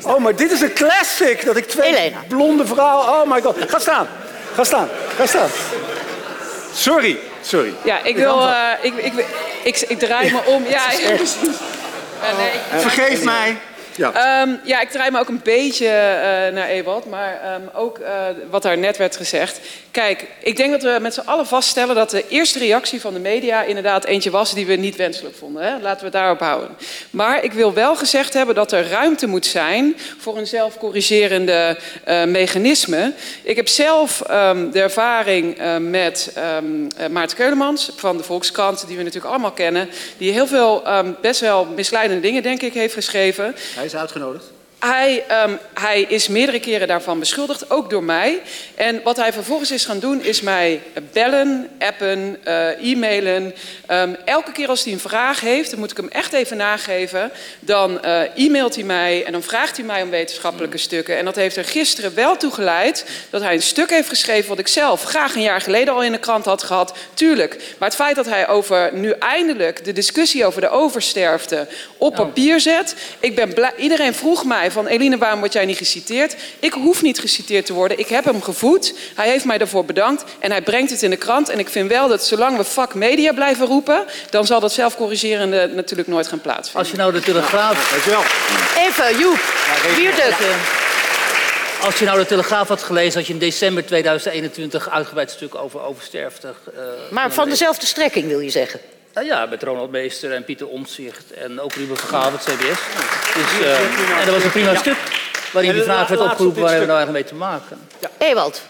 Oh, 0.02 0.18
maar 0.18 0.36
dit 0.36 0.50
is 0.52 0.60
een 0.60 0.72
classic. 0.72 1.44
Dat 1.44 1.56
ik 1.56 1.68
twee 1.68 1.96
Elena. 1.96 2.18
blonde 2.28 2.66
vrouwen... 2.66 3.06
Oh 3.08 3.30
my 3.30 3.40
god. 3.42 3.56
Ga 3.68 3.78
staan. 3.78 4.08
Ga 4.54 4.64
staan. 4.64 4.88
Ga 5.16 5.26
staan. 5.26 5.48
Sorry. 6.74 7.18
Sorry. 7.40 7.74
Ja, 7.84 8.02
ik 8.02 8.16
wil. 8.16 8.40
eh, 8.40 8.56
ik, 8.80 8.94
ik, 8.96 9.12
ik, 9.62 9.80
ik, 9.88 9.98
draai 9.98 10.32
me 10.32 10.38
om. 10.46 10.64
Ja, 10.68 10.82
ja, 11.00 11.14
precies. 11.16 11.38
Ja, 12.22 12.36
nee, 12.36 12.46
ik- 12.46 12.80
Vergeef 12.80 13.22
mij. 13.22 13.56
Ehm, 13.98 14.50
ja, 14.64 14.80
ik 14.80 14.90
draai 14.90 15.10
me 15.10 15.18
ook 15.18 15.28
een 15.28 15.40
beetje 15.42 15.86
eh, 15.86 16.52
naar 16.52 16.68
Ewald, 16.68 17.06
maar 17.06 17.40
ehm, 17.42 17.60
ook 17.72 17.98
eh, 17.98 18.12
wat 18.50 18.62
daar 18.62 18.78
net 18.78 18.96
werd 18.96 19.16
gezegd. 19.16 19.60
Kijk, 19.90 20.26
ik 20.42 20.56
denk 20.56 20.70
dat 20.70 20.82
we 20.82 20.98
met 21.00 21.14
z'n 21.14 21.20
allen 21.20 21.46
vaststellen 21.46 21.94
dat 21.94 22.10
de 22.10 22.28
eerste 22.28 22.58
reactie 22.58 23.00
van 23.00 23.14
de 23.14 23.20
media 23.20 23.62
inderdaad 23.62 24.04
eentje 24.04 24.30
was 24.30 24.54
die 24.54 24.66
we 24.66 24.74
niet 24.74 24.96
wenselijk 24.96 25.36
vonden. 25.36 25.62
Hè? 25.62 25.78
Laten 25.80 25.98
we 25.98 26.04
het 26.04 26.12
daarop 26.12 26.40
houden. 26.40 26.68
Maar 27.10 27.44
ik 27.44 27.52
wil 27.52 27.72
wel 27.72 27.96
gezegd 27.96 28.32
hebben 28.32 28.54
dat 28.54 28.72
er 28.72 28.88
ruimte 28.88 29.26
moet 29.26 29.46
zijn 29.46 29.96
voor 30.18 30.38
een 30.38 30.46
zelfcorrigerende 30.46 31.78
eh, 32.04 32.24
mechanisme. 32.24 33.12
Ik 33.42 33.56
heb 33.56 33.68
zelf 33.68 34.20
ehm, 34.20 34.70
de 34.70 34.80
ervaring 34.80 35.56
met 35.78 36.32
Maarten 37.10 37.36
Keulemans 37.36 37.90
van 37.96 38.16
de 38.16 38.22
Volkskrant, 38.22 38.86
die 38.86 38.96
we 38.96 39.02
natuurlijk 39.02 39.32
allemaal 39.32 39.52
kennen, 39.52 39.88
die 40.18 40.32
heel 40.32 40.46
veel 40.46 40.82
best 41.20 41.40
wel 41.40 41.64
misleidende 41.64 42.22
dingen, 42.22 42.42
denk 42.42 42.62
ik, 42.62 42.74
heeft 42.74 42.94
geschreven. 42.94 43.54
Hij 43.84 43.92
is 43.92 43.98
uitgenodigd. 43.98 44.53
Hij, 44.86 45.24
ehm, 45.28 45.56
hij 45.74 46.02
is 46.02 46.28
meerdere 46.28 46.60
keren 46.60 46.88
daarvan 46.88 47.18
beschuldigd, 47.18 47.70
ook 47.70 47.90
door 47.90 48.02
mij. 48.02 48.42
En 48.74 49.00
wat 49.02 49.16
hij 49.16 49.32
vervolgens 49.32 49.70
is 49.70 49.84
gaan 49.84 49.98
doen, 49.98 50.22
is 50.22 50.40
mij 50.40 50.82
bellen, 51.12 51.70
appen, 51.78 52.36
eh, 52.42 52.90
e-mailen. 52.90 53.54
Ehm, 53.86 54.14
elke 54.24 54.52
keer 54.52 54.68
als 54.68 54.84
hij 54.84 54.92
een 54.92 55.00
vraag 55.00 55.40
heeft, 55.40 55.70
dan 55.70 55.78
moet 55.78 55.90
ik 55.90 55.96
hem 55.96 56.08
echt 56.08 56.32
even 56.32 56.56
nageven. 56.56 57.30
Dan 57.60 58.02
eh, 58.02 58.20
e-mailt 58.34 58.74
hij 58.74 58.84
mij 58.84 59.24
en 59.24 59.32
dan 59.32 59.42
vraagt 59.42 59.76
hij 59.76 59.86
mij 59.86 60.02
om 60.02 60.10
wetenschappelijke 60.10 60.78
stukken. 60.78 61.16
En 61.16 61.24
dat 61.24 61.36
heeft 61.36 61.56
er 61.56 61.64
gisteren 61.64 62.14
wel 62.14 62.36
toe 62.36 62.52
geleid 62.52 63.06
dat 63.30 63.42
hij 63.42 63.54
een 63.54 63.62
stuk 63.62 63.90
heeft 63.90 64.08
geschreven... 64.08 64.48
wat 64.48 64.58
ik 64.58 64.68
zelf 64.68 65.02
graag 65.02 65.34
een 65.34 65.42
jaar 65.42 65.60
geleden 65.60 65.94
al 65.94 66.02
in 66.02 66.12
de 66.12 66.18
krant 66.18 66.44
had 66.44 66.62
gehad. 66.62 66.94
Tuurlijk. 67.14 67.56
Maar 67.78 67.88
het 67.88 67.98
feit 67.98 68.16
dat 68.16 68.26
hij 68.26 68.48
over 68.48 68.90
nu 68.92 69.10
eindelijk 69.10 69.84
de 69.84 69.92
discussie 69.92 70.46
over 70.46 70.60
de 70.60 70.70
oversterfte 70.70 71.68
op 71.98 72.14
papier 72.14 72.60
zet... 72.60 72.94
Ik 73.20 73.34
ben 73.34 73.54
blij, 73.54 73.72
iedereen 73.76 74.14
vroeg 74.14 74.44
mij 74.44 74.72
van 74.74 74.86
Eline, 74.86 75.18
waarom 75.18 75.38
word 75.38 75.52
jij 75.52 75.64
niet 75.64 75.76
geciteerd? 75.76 76.36
Ik 76.58 76.72
hoef 76.72 77.02
niet 77.02 77.18
geciteerd 77.18 77.66
te 77.66 77.72
worden. 77.72 77.98
Ik 77.98 78.08
heb 78.08 78.24
hem 78.24 78.42
gevoed. 78.42 78.94
Hij 79.14 79.28
heeft 79.28 79.44
mij 79.44 79.58
daarvoor 79.58 79.84
bedankt. 79.84 80.24
En 80.38 80.50
hij 80.50 80.62
brengt 80.62 80.90
het 80.90 81.02
in 81.02 81.10
de 81.10 81.16
krant. 81.16 81.48
En 81.48 81.58
ik 81.58 81.68
vind 81.68 81.88
wel 81.88 82.08
dat 82.08 82.24
zolang 82.24 82.56
we 82.56 82.64
vak 82.64 82.94
media 82.94 83.32
blijven 83.32 83.66
roepen... 83.66 84.04
dan 84.30 84.46
zal 84.46 84.60
dat 84.60 84.72
zelfcorrigerende 84.72 85.70
natuurlijk 85.74 86.08
nooit 86.08 86.28
gaan 86.28 86.40
plaatsvinden. 86.40 86.80
Als 86.80 86.90
je 86.90 86.96
nou 86.96 87.12
de 87.12 87.20
Telegraaf... 87.20 87.90
Dankjewel. 87.90 88.22
Even, 88.86 89.18
Joep. 89.18 89.40
Wierduk. 89.96 90.36
Als 91.82 91.98
je 91.98 92.04
nou 92.04 92.18
de 92.18 92.26
Telegraaf 92.26 92.68
had 92.68 92.82
gelezen, 92.82 93.18
had 93.18 93.26
je 93.26 93.32
in 93.32 93.38
december 93.38 93.86
2021 93.86 94.90
uitgebreid 94.90 95.30
stuk 95.30 95.54
over 95.54 95.80
oversterfte. 95.80 96.54
eh, 96.74 96.82
Maar 97.10 97.32
van 97.32 97.48
dezelfde 97.48 97.86
strekking 97.86 98.26
wil 98.26 98.40
je 98.40 98.50
zeggen. 98.50 98.80
Nou 99.14 99.26
ja, 99.26 99.46
met 99.46 99.62
Ronald 99.62 99.90
Meester 99.90 100.32
en 100.32 100.44
Pieter 100.44 100.68
Omtzigt 100.68 101.32
en 101.32 101.60
ook 101.60 101.72
Ruben 101.72 101.96
Vergaal, 101.96 102.32
het 102.32 102.40
CBS. 102.40 102.80
Dus, 103.34 103.66
eh, 103.66 104.20
en 104.20 104.26
dat 104.26 104.34
was 104.34 104.44
een 104.44 104.50
prima 104.50 104.74
stuk 104.74 104.96
waarin 105.52 105.70
die 105.70 105.80
de 105.80 105.86
vraag 105.86 106.08
werd 106.08 106.20
opgeroepen 106.20 106.62
waar 106.62 106.70
hebben 106.70 106.88
we 106.88 106.94
nou 106.94 107.04
eigenlijk 107.04 107.12
mee 107.12 107.24
te 107.24 107.34
maken. 107.34 107.78
Ewald. 108.18 108.62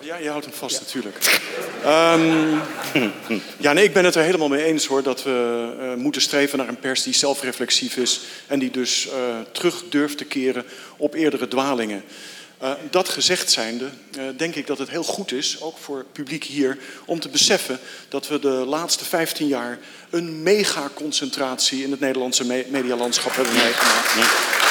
Ja, 0.00 0.16
je 0.16 0.28
houdt 0.28 0.44
hem 0.44 0.54
vast 0.54 0.80
natuurlijk. 0.80 1.40
Ehm, 1.84 2.56
ja, 3.66 3.72
nee, 3.72 3.84
ik 3.84 3.92
ben 3.92 4.04
het 4.04 4.14
er 4.14 4.22
helemaal 4.22 4.48
mee 4.48 4.64
eens 4.64 4.86
hoor 4.86 5.02
dat 5.02 5.22
we 5.22 5.68
eh, 5.80 5.94
moeten 5.94 6.22
streven 6.22 6.58
naar 6.58 6.68
een 6.68 6.78
pers 6.78 7.02
die 7.02 7.14
zelfreflexief 7.14 7.96
is 7.96 8.20
en 8.46 8.58
die 8.58 8.70
dus 8.70 9.08
eh, 9.08 9.14
terug 9.52 9.82
durft 9.88 10.18
te 10.18 10.24
keren 10.24 10.64
op 10.96 11.14
eerdere 11.14 11.48
dwalingen. 11.48 12.04
Eh, 12.58 12.70
dat 12.90 13.08
gezegd 13.08 13.50
zijnde, 13.50 13.88
eh, 14.16 14.22
denk 14.36 14.54
ik 14.54 14.66
dat 14.66 14.78
het 14.78 14.90
heel 14.90 15.02
goed 15.02 15.32
is, 15.32 15.60
ook 15.60 15.78
voor 15.78 15.98
het 15.98 16.12
publiek 16.12 16.44
hier, 16.44 16.78
om 17.04 17.20
te 17.20 17.28
beseffen 17.28 17.78
dat 18.08 18.28
we 18.28 18.38
de 18.38 18.48
laatste 18.48 19.04
15 19.04 19.46
jaar 19.46 19.78
een 20.10 20.42
megaconcentratie 20.42 21.82
in 21.82 21.90
het 21.90 22.00
Nederlandse 22.00 22.44
me- 22.44 22.66
medialandschap 22.68 23.34
hebben 23.36 23.54
meegemaakt. 23.54 24.14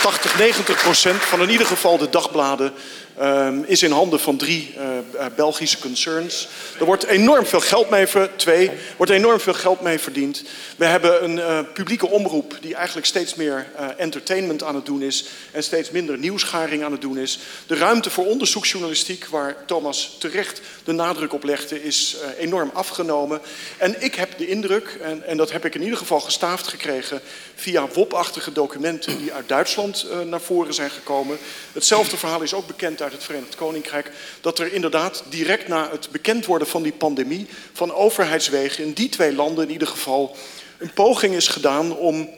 80, 0.02 0.38
90 0.38 0.82
procent 0.82 1.22
van 1.22 1.42
in 1.42 1.50
ieder 1.50 1.68
geval 1.68 1.98
de 1.98 2.10
dagbladen 2.10 2.74
ehm, 3.18 3.62
is 3.66 3.84
in 3.84 3.92
handen 3.92 4.20
van 4.20 4.38
drie 4.38 4.74
eh, 4.78 4.98
eh, 4.98 5.26
Belgische 5.36 5.80
concerns. 5.80 6.48
Er 6.80 6.86
wordt 6.86 7.04
enorm 7.04 7.46
veel 7.46 7.60
geld 7.60 7.90
mee, 7.90 8.08
ver, 8.08 8.36
twee, 8.36 8.72
wordt 8.98 9.12
enorm 9.12 9.40
veel 9.40 9.54
geld 9.54 9.82
mee 9.82 10.00
verdiend. 10.00 10.44
We 10.76 10.86
hebben 10.86 11.24
een 11.24 11.40
eh, 11.40 11.60
publieke 11.74 12.10
omroep 12.10 12.58
die 12.62 12.76
eigenlijk 12.76 13.08
steeds 13.08 13.36
meer 13.36 13.68
entertainment 13.98 14.64
aan 14.64 14.76
het 14.76 14.86
doen 14.86 15.02
is 15.02 15.26
en 15.52 15.64
steeds 15.64 15.92
minder 15.92 16.18
nieuwsgaring 16.18 16.84
aan 16.84 16.92
het 16.92 17.02
doen 17.02 17.18
is. 17.18 17.40
De 17.68 17.76
ruimte 17.76 18.10
voor 18.10 18.26
onderzoeksjournalistiek, 18.26 19.26
waar 19.26 19.56
Thomas 19.66 20.16
terecht 20.20 20.62
de 20.84 20.92
nadruk 20.92 21.34
op 21.34 21.44
legde, 21.44 21.84
is 21.84 22.16
enorm 22.38 22.72
afgenomen. 22.74 23.42
En 23.78 24.04
ik 24.04 24.16
heb 24.16 24.38
de 24.38 24.48
indruk, 24.48 24.98
en, 25.02 25.24
en 25.24 25.38
dat 25.38 25.52
heb 25.52 25.66
ik 25.66 25.76
in 25.76 25.84
ieder 25.84 25.98
geval 25.98 26.20
gestaafd 26.20 26.68
gekregen 26.68 27.22
via 27.56 27.88
WOP-achtige 27.94 28.52
documenten 28.52 29.18
die 29.18 29.34
uit 29.34 29.48
Duitsland 29.48 30.06
naar 30.26 30.42
voren 30.42 30.74
zijn 30.74 30.90
gekomen. 30.90 31.38
Hetzelfde 31.72 32.18
verhaal 32.18 32.42
is 32.42 32.54
ook 32.54 32.68
bekend 32.68 33.02
uit 33.06 33.14
het 33.14 33.24
Verenigd 33.24 33.56
Koninkrijk, 33.56 34.12
dat 34.42 34.60
er 34.60 34.74
inderdaad 34.74 35.24
direct 35.30 35.68
na 35.68 35.90
het 35.92 36.08
bekend 36.12 36.46
worden 36.46 36.68
van 36.68 36.84
die 36.84 36.92
pandemie 36.92 37.48
van 37.74 37.94
overheidswegen 37.94 38.84
in 38.84 38.94
die 38.94 39.10
twee 39.10 39.34
landen 39.34 39.66
in 39.66 39.72
ieder 39.72 39.88
geval 39.88 40.36
een 40.78 40.94
poging 40.94 41.36
is 41.36 41.48
gedaan 41.48 41.98
om 41.98 42.30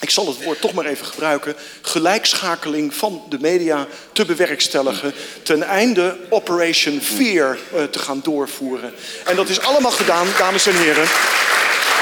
ik 0.00 0.10
zal 0.10 0.26
het 0.26 0.44
woord 0.44 0.60
toch 0.60 0.72
maar 0.72 0.84
even 0.84 1.06
gebruiken, 1.06 1.56
gelijkschakeling 1.82 2.94
van 2.94 3.22
de 3.28 3.38
media 3.40 3.86
te 4.12 4.24
bewerkstelligen, 4.24 5.14
ten 5.42 5.62
einde 5.62 6.16
Operation 6.28 7.00
Fear 7.00 7.58
eh, 7.74 7.84
te 7.84 7.98
gaan 7.98 8.20
doorvoeren. 8.22 8.94
En 9.24 9.36
dat 9.36 9.48
is 9.48 9.60
allemaal 9.60 9.90
gedaan, 9.90 10.26
dames 10.38 10.66
en 10.66 10.76
heren. 10.76 11.06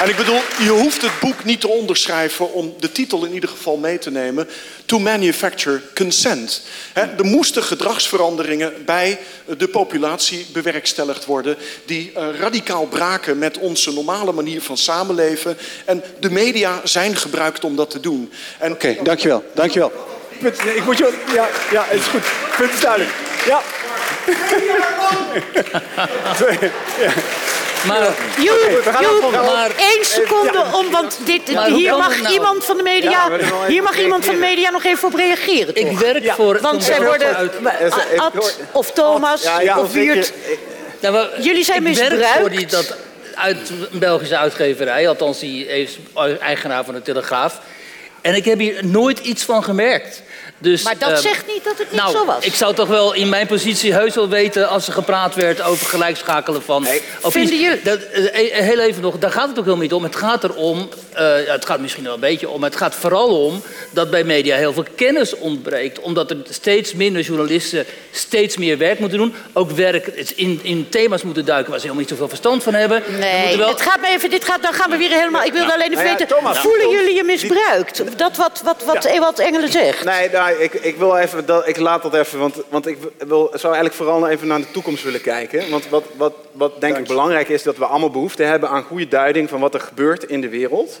En 0.01 0.09
ik 0.09 0.15
bedoel, 0.15 0.39
je 0.59 0.69
hoeft 0.69 1.01
het 1.01 1.19
boek 1.19 1.43
niet 1.43 1.61
te 1.61 1.67
onderschrijven 1.67 2.53
om 2.53 2.73
de 2.79 2.91
titel 2.91 3.25
in 3.25 3.33
ieder 3.33 3.49
geval 3.49 3.77
mee 3.77 3.97
te 3.97 4.11
nemen. 4.11 4.47
To 4.85 4.99
manufacture 4.99 5.81
consent. 5.95 6.61
Hè, 6.93 7.01
er 7.01 7.25
moesten 7.25 7.63
gedragsveranderingen 7.63 8.73
bij 8.85 9.19
de 9.57 9.67
populatie 9.67 10.45
bewerkstelligd 10.53 11.25
worden. 11.25 11.57
die 11.85 12.11
eh, 12.15 12.27
radicaal 12.39 12.85
braken 12.85 13.37
met 13.37 13.57
onze 13.57 13.93
normale 13.93 14.31
manier 14.31 14.61
van 14.61 14.77
samenleven. 14.77 15.57
En 15.85 16.03
de 16.19 16.31
media 16.31 16.81
zijn 16.83 17.15
gebruikt 17.15 17.63
om 17.63 17.75
dat 17.75 17.89
te 17.89 17.99
doen. 17.99 18.31
En 18.57 18.71
Oké, 18.71 18.97
dankjewel. 19.03 19.43
Dankjewel. 19.53 19.91
Punt, 20.39 20.63
nee, 20.63 20.75
ik 20.75 20.85
moet 20.85 20.97
je... 20.97 21.13
Ja, 21.33 21.49
ja, 21.71 21.85
het 21.87 21.99
is 21.99 22.07
goed. 22.07 22.23
Punt 22.57 22.73
is 22.73 22.79
duidelijk. 22.79 23.11
Ja. 23.45 23.61
ja. 27.01 27.11
Maar 27.87 28.01
Joep, 28.37 28.81
we 28.83 28.89
gaan 28.91 29.03
Joep. 29.03 29.31
Maar- 29.31 29.71
één 29.77 30.05
seconde 30.05 30.65
om, 30.73 30.91
want 30.91 31.17
dit, 31.25 31.51
Maar 31.53 31.69
hoe 31.69 31.77
hier 31.79 31.89
kan 31.89 31.99
mag 31.99 32.13
het 32.13 32.21
nou? 32.21 32.33
iemand 32.33 32.65
van 32.65 32.77
de 32.77 32.83
media, 32.83 33.29
hier 33.67 33.83
mag 33.83 33.97
iemand 33.99 34.25
van 34.25 34.33
de 34.33 34.39
media 34.39 34.69
nog 34.69 34.83
even 34.83 35.07
op 35.07 35.13
reageren. 35.13 35.75
ik 35.75 35.87
toch? 35.89 35.99
werk 35.99 36.23
Ja, 36.23 36.35
voor... 36.35 36.59
Want 36.61 36.83
zij 36.83 37.01
worden, 37.03 37.51
Ad 38.15 38.57
of 38.71 38.91
Thomas 38.91 39.43
Ja, 39.43 39.61
ja, 39.61 39.79
of 39.79 39.91
Wiert, 39.93 40.33
Nou, 40.99 41.13
maar 41.13 41.41
Jullie 41.41 41.63
zijn 41.63 41.85
ik 41.85 41.95
werk 41.95 42.09
misbruikt. 42.09 42.39
voor 42.39 42.49
die, 42.49 42.65
dat, 42.65 42.95
uit 43.35 43.69
een 43.91 43.99
Belgische 43.99 44.37
uitgeverij, 44.37 45.07
althans 45.07 45.39
die 45.39 45.65
is 45.67 45.97
eigenaar 46.39 46.83
van 46.85 46.93
de 46.93 47.01
Telegraaf. 47.01 47.59
En 48.21 48.35
ik 48.35 48.45
heb 48.45 48.59
hier 48.59 48.85
nooit 48.85 49.19
iets 49.19 49.43
van 49.43 49.63
gemerkt. 49.63 50.21
Dus, 50.61 50.83
Maar 50.83 50.97
dat 50.97 51.09
ehm, 51.11 51.21
zegt 51.21 51.47
niet 51.47 51.63
dat 51.63 51.77
het 51.77 51.91
niet 51.91 52.01
nou, 52.01 52.11
zo 52.15 52.25
was. 52.25 52.45
ik 52.45 52.53
zou 52.55 52.73
toch 52.75 52.87
wel 52.87 53.13
in 53.13 53.29
mijn 53.29 53.47
positie 53.47 53.93
heus 53.93 54.15
wel 54.15 54.29
weten 54.29 54.69
als 54.69 54.87
er 54.87 54.93
gepraat 54.93 55.35
werd 55.35 55.61
over 55.61 55.85
gelijkschakelen 55.85 56.63
van. 56.63 56.87
of 57.21 57.33
Vinden 57.33 57.59
jullie- 57.59 57.81
Dat, 57.83 57.99
eh, 58.01 58.57
eh, 58.57 58.65
heel 58.65 58.79
even 58.79 59.01
nog, 59.01 59.17
daar 59.19 59.31
gaat 59.31 59.47
het 59.49 59.57
ook 59.59 59.63
helemaal 59.63 59.83
niet 59.83 59.93
om. 59.93 60.03
Het 60.03 60.15
gaat 60.15 60.43
erom, 60.43 60.89
eh, 61.13 61.45
ja, 61.45 61.51
het 61.51 61.65
gaat 61.65 61.79
misschien 61.79 62.03
wel 62.03 62.13
een 62.13 62.19
beetje 62.19 62.49
om, 62.49 62.59
maar 62.59 62.69
het 62.69 62.79
gaat 62.79 62.95
vooral 62.95 63.45
om 63.45 63.61
dat 63.91 64.09
bij 64.09 64.23
media 64.23 64.55
heel 64.55 64.73
veel 64.73 64.85
kennis 64.95 65.35
ontbreekt. 65.35 65.99
Omdat 65.99 66.29
er 66.29 66.37
steeds 66.49 66.93
minder 66.93 67.21
journalisten 67.21 67.85
steeds 68.11 68.57
meer 68.57 68.77
werk 68.77 68.99
moeten 68.99 69.17
doen. 69.17 69.33
Ook 69.53 69.71
werk 69.71 70.07
in, 70.35 70.59
in 70.63 70.89
thema's 70.89 71.23
moeten 71.23 71.45
duiken 71.45 71.69
waar 71.71 71.79
ze 71.79 71.85
helemaal 71.85 72.07
niet 72.09 72.11
zoveel 72.11 72.29
verstand 72.29 72.63
van 72.63 72.73
hebben. 72.73 73.03
Nee, 73.19 73.57
wel- 73.57 73.69
het 73.69 73.81
gaat 73.81 74.01
me 74.01 74.07
even, 74.07 74.29
dit 74.29 74.43
gaat, 74.43 74.61
dan 74.61 74.73
gaan 74.73 74.89
we 74.89 74.97
weer 74.97 75.09
helemaal... 75.09 75.43
Ik 75.43 75.53
wilde 75.53 75.73
alleen 75.73 75.91
even 75.91 75.95
Nou 75.95 76.07
ja, 76.07 76.17
weten, 76.17 76.37
Thomas, 76.37 76.59
voelen 76.59 76.89
jullie 76.89 77.15
je 77.15 77.23
misbruikt? 77.23 78.17
Dat 78.17 78.37
wat, 78.37 78.61
wat, 78.63 78.83
wat 78.83 79.05
Ewald 79.05 79.39
Engelen 79.39 79.71
zegt. 79.71 80.03
Nee, 80.03 80.29
nou, 80.29 80.59
ik, 80.59 80.73
ik 80.73 80.95
wil 80.95 81.17
even, 81.17 81.45
dat, 81.45 81.67
ik 81.67 81.77
laat 81.77 82.01
dat 82.01 82.13
even, 82.13 82.39
want, 82.39 82.55
want 82.69 82.87
ik 82.87 82.97
wil, 83.27 83.49
zou 83.53 83.73
eigenlijk 83.73 83.95
vooral 83.95 84.27
even 84.27 84.47
naar 84.47 84.59
de 84.59 84.71
toekomst 84.71 85.03
willen 85.03 85.21
kijken. 85.21 85.69
Want 85.69 85.89
wat, 85.89 86.03
wat, 86.17 86.33
wat 86.51 86.81
denk 86.81 86.97
ik 86.97 87.07
belangrijk 87.07 87.49
is, 87.49 87.63
dat 87.63 87.77
we 87.77 87.85
allemaal 87.85 88.09
behoefte 88.09 88.43
hebben 88.43 88.69
aan 88.69 88.83
goede 88.83 89.07
duiding 89.07 89.49
van 89.49 89.59
wat 89.59 89.73
er 89.73 89.79
gebeurt 89.79 90.23
in 90.23 90.41
de 90.41 90.49
wereld. 90.49 91.00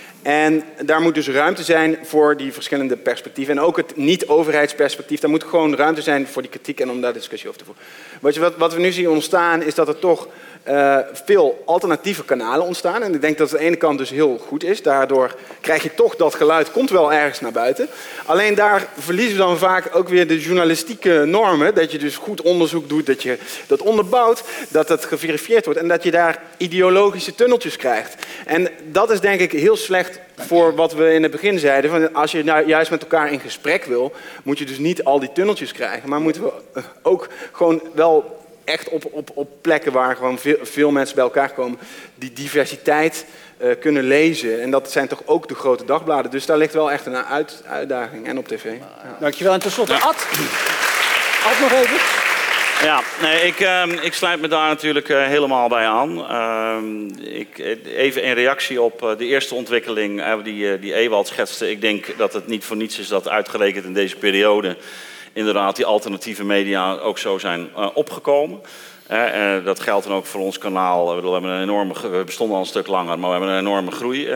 En 0.21 0.63
daar 0.81 1.01
moet 1.01 1.15
dus 1.15 1.27
ruimte 1.27 1.63
zijn 1.63 1.97
voor 2.03 2.37
die 2.37 2.53
verschillende 2.53 2.97
perspectieven. 2.97 3.57
En 3.57 3.63
ook 3.63 3.77
het 3.77 3.97
niet-overheidsperspectief. 3.97 5.19
Daar 5.19 5.29
moet 5.29 5.43
gewoon 5.43 5.75
ruimte 5.75 6.01
zijn 6.01 6.27
voor 6.27 6.41
die 6.41 6.51
kritiek 6.51 6.79
en 6.79 6.89
om 6.89 7.01
daar 7.01 7.13
discussie 7.13 7.47
over 7.49 7.59
te 7.61 7.65
voeren. 7.65 7.83
Wat, 8.19 8.33
je, 8.33 8.39
wat, 8.39 8.57
wat 8.57 8.73
we 8.73 8.79
nu 8.79 8.91
zien 8.91 9.09
ontstaan 9.09 9.61
is 9.61 9.75
dat 9.75 9.87
er 9.87 9.99
toch 9.99 10.27
uh, 10.67 10.97
veel 11.25 11.63
alternatieve 11.65 12.23
kanalen 12.25 12.65
ontstaan. 12.65 13.03
En 13.03 13.13
ik 13.13 13.21
denk 13.21 13.37
dat 13.37 13.49
het 13.49 13.57
aan 13.57 13.63
de 13.63 13.69
ene 13.69 13.79
kant 13.79 13.97
dus 13.97 14.09
heel 14.09 14.37
goed 14.47 14.63
is. 14.63 14.81
Daardoor 14.81 15.35
krijg 15.61 15.83
je 15.83 15.93
toch 15.93 16.15
dat 16.15 16.35
geluid, 16.35 16.71
komt 16.71 16.89
wel 16.89 17.13
ergens 17.13 17.39
naar 17.39 17.51
buiten. 17.51 17.87
Alleen 18.25 18.55
daar 18.55 18.87
verliezen 18.97 19.31
we 19.31 19.43
dan 19.43 19.57
vaak 19.57 19.95
ook 19.95 20.09
weer 20.09 20.27
de 20.27 20.39
journalistieke 20.39 21.23
normen. 21.25 21.75
Dat 21.75 21.91
je 21.91 21.97
dus 21.97 22.15
goed 22.15 22.41
onderzoek 22.41 22.89
doet, 22.89 23.05
dat 23.05 23.23
je 23.23 23.37
dat 23.67 23.81
onderbouwt, 23.81 24.43
dat 24.69 24.89
het 24.89 25.05
geverifieerd 25.05 25.65
wordt. 25.65 25.79
En 25.79 25.87
dat 25.87 26.03
je 26.03 26.11
daar 26.11 26.41
ideologische 26.57 27.35
tunneltjes 27.35 27.75
krijgt. 27.75 28.15
En 28.45 28.69
dat 28.83 29.11
is 29.11 29.19
denk 29.19 29.39
ik 29.39 29.51
heel 29.51 29.77
slecht 29.77 30.10
voor 30.37 30.75
wat 30.75 30.93
we 30.93 31.13
in 31.13 31.23
het 31.23 31.31
begin 31.31 31.59
zeiden. 31.59 31.91
Van 31.91 32.13
als 32.13 32.31
je 32.31 32.43
nou 32.43 32.67
juist 32.67 32.91
met 32.91 33.01
elkaar 33.01 33.31
in 33.31 33.39
gesprek 33.39 33.85
wil, 33.85 34.13
moet 34.43 34.57
je 34.57 34.65
dus 34.65 34.77
niet 34.77 35.03
al 35.03 35.19
die 35.19 35.31
tunneltjes 35.31 35.71
krijgen. 35.71 36.09
Maar 36.09 36.21
moeten 36.21 36.43
we 36.43 36.51
ook 37.01 37.27
gewoon 37.51 37.81
wel 37.93 38.39
echt 38.63 38.89
op, 38.89 39.05
op, 39.11 39.29
op 39.33 39.49
plekken 39.61 39.91
waar 39.91 40.15
gewoon 40.15 40.39
veel, 40.39 40.57
veel 40.61 40.91
mensen 40.91 41.15
bij 41.15 41.23
elkaar 41.23 41.53
komen, 41.53 41.79
die 42.15 42.33
diversiteit 42.33 43.25
uh, 43.57 43.71
kunnen 43.79 44.03
lezen. 44.03 44.61
En 44.61 44.71
dat 44.71 44.91
zijn 44.91 45.07
toch 45.07 45.21
ook 45.25 45.47
de 45.47 45.55
grote 45.55 45.85
dagbladen. 45.85 46.31
Dus 46.31 46.45
daar 46.45 46.57
ligt 46.57 46.73
wel 46.73 46.91
echt 46.91 47.05
een 47.05 47.15
uit, 47.15 47.63
uitdaging. 47.67 48.27
En 48.27 48.37
op 48.37 48.47
tv. 48.47 48.63
Ja. 48.63 49.17
Dankjewel. 49.19 49.53
En 49.53 49.59
tenslotte, 49.59 49.93
Ad. 49.93 50.27
Ad 51.45 51.59
nog 51.59 51.71
even. 51.71 52.30
Ja, 52.83 53.01
nee, 53.21 53.41
ik, 53.41 53.59
uh, 53.59 53.83
ik 54.01 54.13
sluit 54.13 54.41
me 54.41 54.47
daar 54.47 54.67
natuurlijk 54.67 55.09
uh, 55.09 55.25
helemaal 55.25 55.69
bij 55.69 55.85
aan. 55.85 56.17
Uh, 56.17 57.39
ik, 57.39 57.57
even 57.85 58.23
in 58.23 58.33
reactie 58.33 58.81
op 58.81 59.03
uh, 59.03 59.09
de 59.17 59.25
eerste 59.25 59.55
ontwikkeling 59.55 60.41
die, 60.43 60.79
die 60.79 60.93
Ewald 60.93 61.27
schetste. 61.27 61.69
Ik 61.69 61.81
denk 61.81 62.17
dat 62.17 62.33
het 62.33 62.47
niet 62.47 62.63
voor 62.63 62.75
niets 62.75 62.99
is 62.99 63.07
dat 63.07 63.29
uitgerekend 63.29 63.85
in 63.85 63.93
deze 63.93 64.15
periode 64.15 64.77
inderdaad 65.33 65.75
die 65.75 65.85
alternatieve 65.85 66.43
media 66.43 66.93
ook 66.93 67.17
zo 67.17 67.37
zijn 67.37 67.69
opgekomen. 67.93 68.61
Dat 69.63 69.79
geldt 69.79 70.07
dan 70.07 70.15
ook 70.15 70.25
voor 70.25 70.41
ons 70.41 70.57
kanaal. 70.57 71.21
We, 71.21 71.31
hebben 71.31 71.49
een 71.49 71.61
enorme, 71.61 71.93
we 71.93 72.23
bestonden 72.25 72.55
al 72.55 72.61
een 72.61 72.67
stuk 72.67 72.87
langer, 72.87 73.19
maar 73.19 73.29
we 73.29 73.35
hebben 73.35 73.49
een 73.49 73.59
enorme 73.59 73.91
groei 73.91 74.29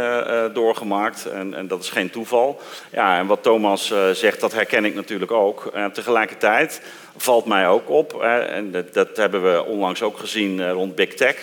doorgemaakt. 0.53 1.25
En, 1.25 1.53
en, 1.53 1.67
dat 1.67 1.83
is 1.83 1.89
geen 1.89 2.09
toeval. 2.09 2.61
Ja, 2.91 3.17
en 3.17 3.27
wat 3.27 3.43
Thomas 3.43 3.93
zegt, 4.13 4.39
dat 4.39 4.53
herken 4.53 4.85
ik 4.85 4.95
natuurlijk 4.95 5.31
ook. 5.31 5.71
tegelijkertijd 5.93 6.81
valt 7.17 7.45
mij 7.45 7.67
ook 7.67 7.89
op, 7.89 8.21
en 8.21 8.71
dat, 8.71 8.93
dat, 8.93 9.17
hebben 9.17 9.53
we 9.53 9.65
onlangs 9.65 10.01
ook 10.01 10.17
gezien 10.17 10.71
rond 10.71 10.95
Big 10.95 11.13
Tech. 11.13 11.35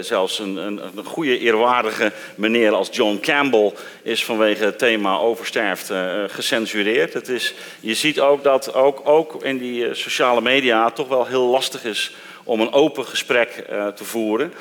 zelfs 0.00 0.38
een, 0.38 0.56
een, 0.56 0.80
een, 0.96 1.04
goede, 1.04 1.38
eerwaardige 1.38 2.12
meneer 2.34 2.72
als 2.72 2.88
John 2.92 3.18
Campbell 3.20 3.72
is 4.02 4.24
vanwege 4.24 4.64
het 4.64 4.78
thema 4.78 5.18
oversterft 5.18 5.92
gecensureerd. 6.26 7.12
Het 7.12 7.28
is, 7.28 7.54
je 7.80 7.94
ziet 7.94 8.20
ook 8.20 8.42
dat 8.42 8.74
ook, 8.74 9.00
ook 9.08 9.44
in 9.44 9.58
die 9.58 9.94
sociale 9.94 10.40
media 10.40 10.90
toch 10.90 11.08
wel 11.08 11.26
heel 11.26 11.46
lastig 11.46 11.84
is 11.84 12.14
om 12.50 12.60
een 12.60 12.72
open 12.72 13.04
gesprek 13.04 13.64
uh, 13.70 13.86
te 13.86 14.04
voeren. 14.04 14.52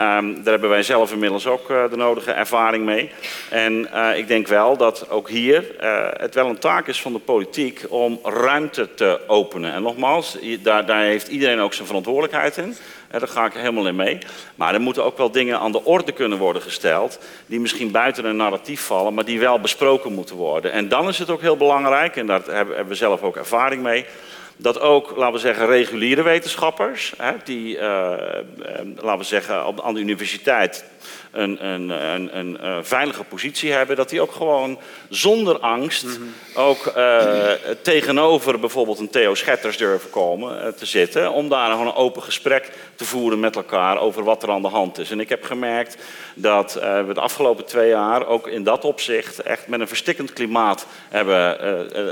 Um, 0.00 0.34
daar 0.34 0.52
hebben 0.52 0.68
wij 0.68 0.82
zelf 0.82 1.12
inmiddels 1.12 1.46
ook 1.46 1.70
uh, 1.70 1.90
de 1.90 1.96
nodige 1.96 2.30
ervaring 2.30 2.84
mee. 2.84 3.10
En 3.50 3.88
uh, 3.94 4.18
ik 4.18 4.28
denk 4.28 4.46
wel 4.48 4.76
dat 4.76 5.10
ook 5.10 5.28
hier 5.28 5.64
het 6.18 6.34
wel 6.34 6.48
een 6.48 6.58
taak 6.58 6.86
is 6.86 7.00
van 7.00 7.12
de 7.12 7.18
politiek 7.18 7.84
om 7.88 8.20
ruimte 8.22 8.94
te 8.94 9.20
openen. 9.26 9.72
En 9.72 9.82
nogmaals, 9.82 10.38
daar, 10.62 10.86
daar 10.86 11.02
heeft 11.02 11.28
iedereen 11.28 11.60
ook 11.60 11.74
zijn 11.74 11.86
verantwoordelijkheid 11.86 12.56
in. 12.56 12.76
Daar 13.10 13.28
ga 13.28 13.46
ik 13.46 13.52
helemaal 13.52 13.86
in 13.86 13.96
mee. 13.96 14.18
Maar 14.54 14.74
er 14.74 14.80
moeten 14.80 15.04
ook 15.04 15.18
wel 15.18 15.30
dingen 15.30 15.58
aan 15.58 15.72
de 15.72 15.84
orde 15.84 16.12
kunnen 16.12 16.38
worden 16.38 16.62
gesteld. 16.62 17.18
die 17.46 17.60
misschien 17.60 17.90
buiten 17.90 18.24
een 18.24 18.36
narratief 18.36 18.80
vallen, 18.80 19.14
maar 19.14 19.24
die 19.24 19.40
wel 19.40 19.60
besproken 19.60 20.12
moeten 20.12 20.36
worden. 20.36 20.72
En 20.72 20.88
dan 20.88 21.08
is 21.08 21.18
het 21.18 21.30
ook 21.30 21.40
heel 21.40 21.56
belangrijk, 21.56 22.16
en 22.16 22.26
daar 22.26 22.42
hebben 22.44 22.88
we 22.88 22.94
zelf 22.94 23.22
ook 23.22 23.36
ervaring 23.36 23.82
mee 23.82 24.06
dat 24.56 24.80
ook, 24.80 25.16
laten 25.16 25.34
we 25.34 25.38
zeggen, 25.38 25.66
reguliere 25.66 26.22
wetenschappers, 26.22 27.12
hè, 27.16 27.32
die, 27.44 27.76
uh, 27.76 27.82
laten 28.96 29.18
we 29.18 29.24
zeggen, 29.24 29.82
aan 29.82 29.94
de 29.94 30.00
universiteit 30.00 30.84
een, 31.30 31.66
een, 31.66 31.88
een, 31.90 32.38
een 32.38 32.58
uh, 32.62 32.78
veilige 32.82 33.24
positie 33.24 33.72
hebben, 33.72 33.96
dat 33.96 34.08
die 34.08 34.20
ook 34.20 34.32
gewoon 34.32 34.78
zonder 35.08 35.58
angst 35.58 36.04
mm 36.04 36.10
-hmm. 36.10 36.34
ook 36.54 36.92
uh, 36.96 37.50
tegenover 37.82 38.60
bijvoorbeeld 38.60 38.98
een 38.98 39.10
Theo 39.10 39.34
Schetters 39.34 39.76
durven 39.76 40.10
komen 40.10 40.62
uh, 40.62 40.68
te 40.68 40.86
zitten, 40.86 41.32
om 41.32 41.48
daar 41.48 41.70
gewoon 41.70 41.86
een 41.86 41.94
open 41.94 42.22
gesprek 42.22 42.70
te 42.94 43.04
voeren 43.04 43.40
met 43.40 43.56
elkaar 43.56 43.98
over 43.98 44.24
wat 44.24 44.42
er 44.42 44.50
aan 44.50 44.62
de 44.62 44.68
hand 44.68 44.98
is. 44.98 45.10
En 45.10 45.20
ik 45.20 45.28
heb 45.28 45.44
gemerkt 45.44 45.96
dat 46.34 46.72
we 46.72 47.10
de 47.14 47.20
afgelopen 47.20 47.64
twee 47.64 47.88
jaar 47.88 48.26
ook 48.26 48.46
in 48.46 48.64
dat 48.64 48.84
opzicht 48.84 49.40
echt 49.40 49.66
met 49.66 49.80
een 49.80 49.88
verstikkend 49.88 50.32
klimaat 50.32 50.86
hebben 51.08 51.58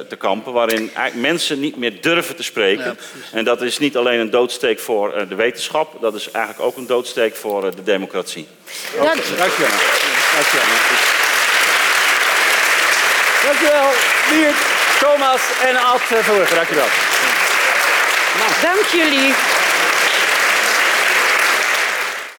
te 0.08 0.16
kampen, 0.16 0.52
waarin 0.52 0.90
mensen 1.14 1.60
niet 1.60 1.76
meer 1.76 2.00
durven 2.00 2.36
te 2.36 2.42
spreken. 2.42 2.84
Ja, 2.84 2.94
en 3.32 3.44
dat 3.44 3.62
is 3.62 3.78
niet 3.78 3.96
alleen 3.96 4.20
een 4.20 4.30
doodsteek 4.30 4.78
voor 4.78 5.26
de 5.28 5.34
wetenschap, 5.34 6.00
dat 6.00 6.14
is 6.14 6.30
eigenlijk 6.30 6.66
ook 6.66 6.76
een 6.76 6.86
doodsteek 6.86 7.36
voor 7.36 7.74
de 7.74 7.82
democratie. 7.82 8.46
Je. 9.22 9.36
Dankjewel. 9.36 9.70
Dankjewel. 10.34 10.66
Dankjewel, 13.44 13.92
Wiert, 14.30 14.56
Thomas 14.98 15.40
en 15.62 15.76
Ad 15.76 16.00
Verhoeven. 16.02 16.56
Dankjewel. 16.56 16.88
Dank 18.62 18.86
jullie. 18.92 19.34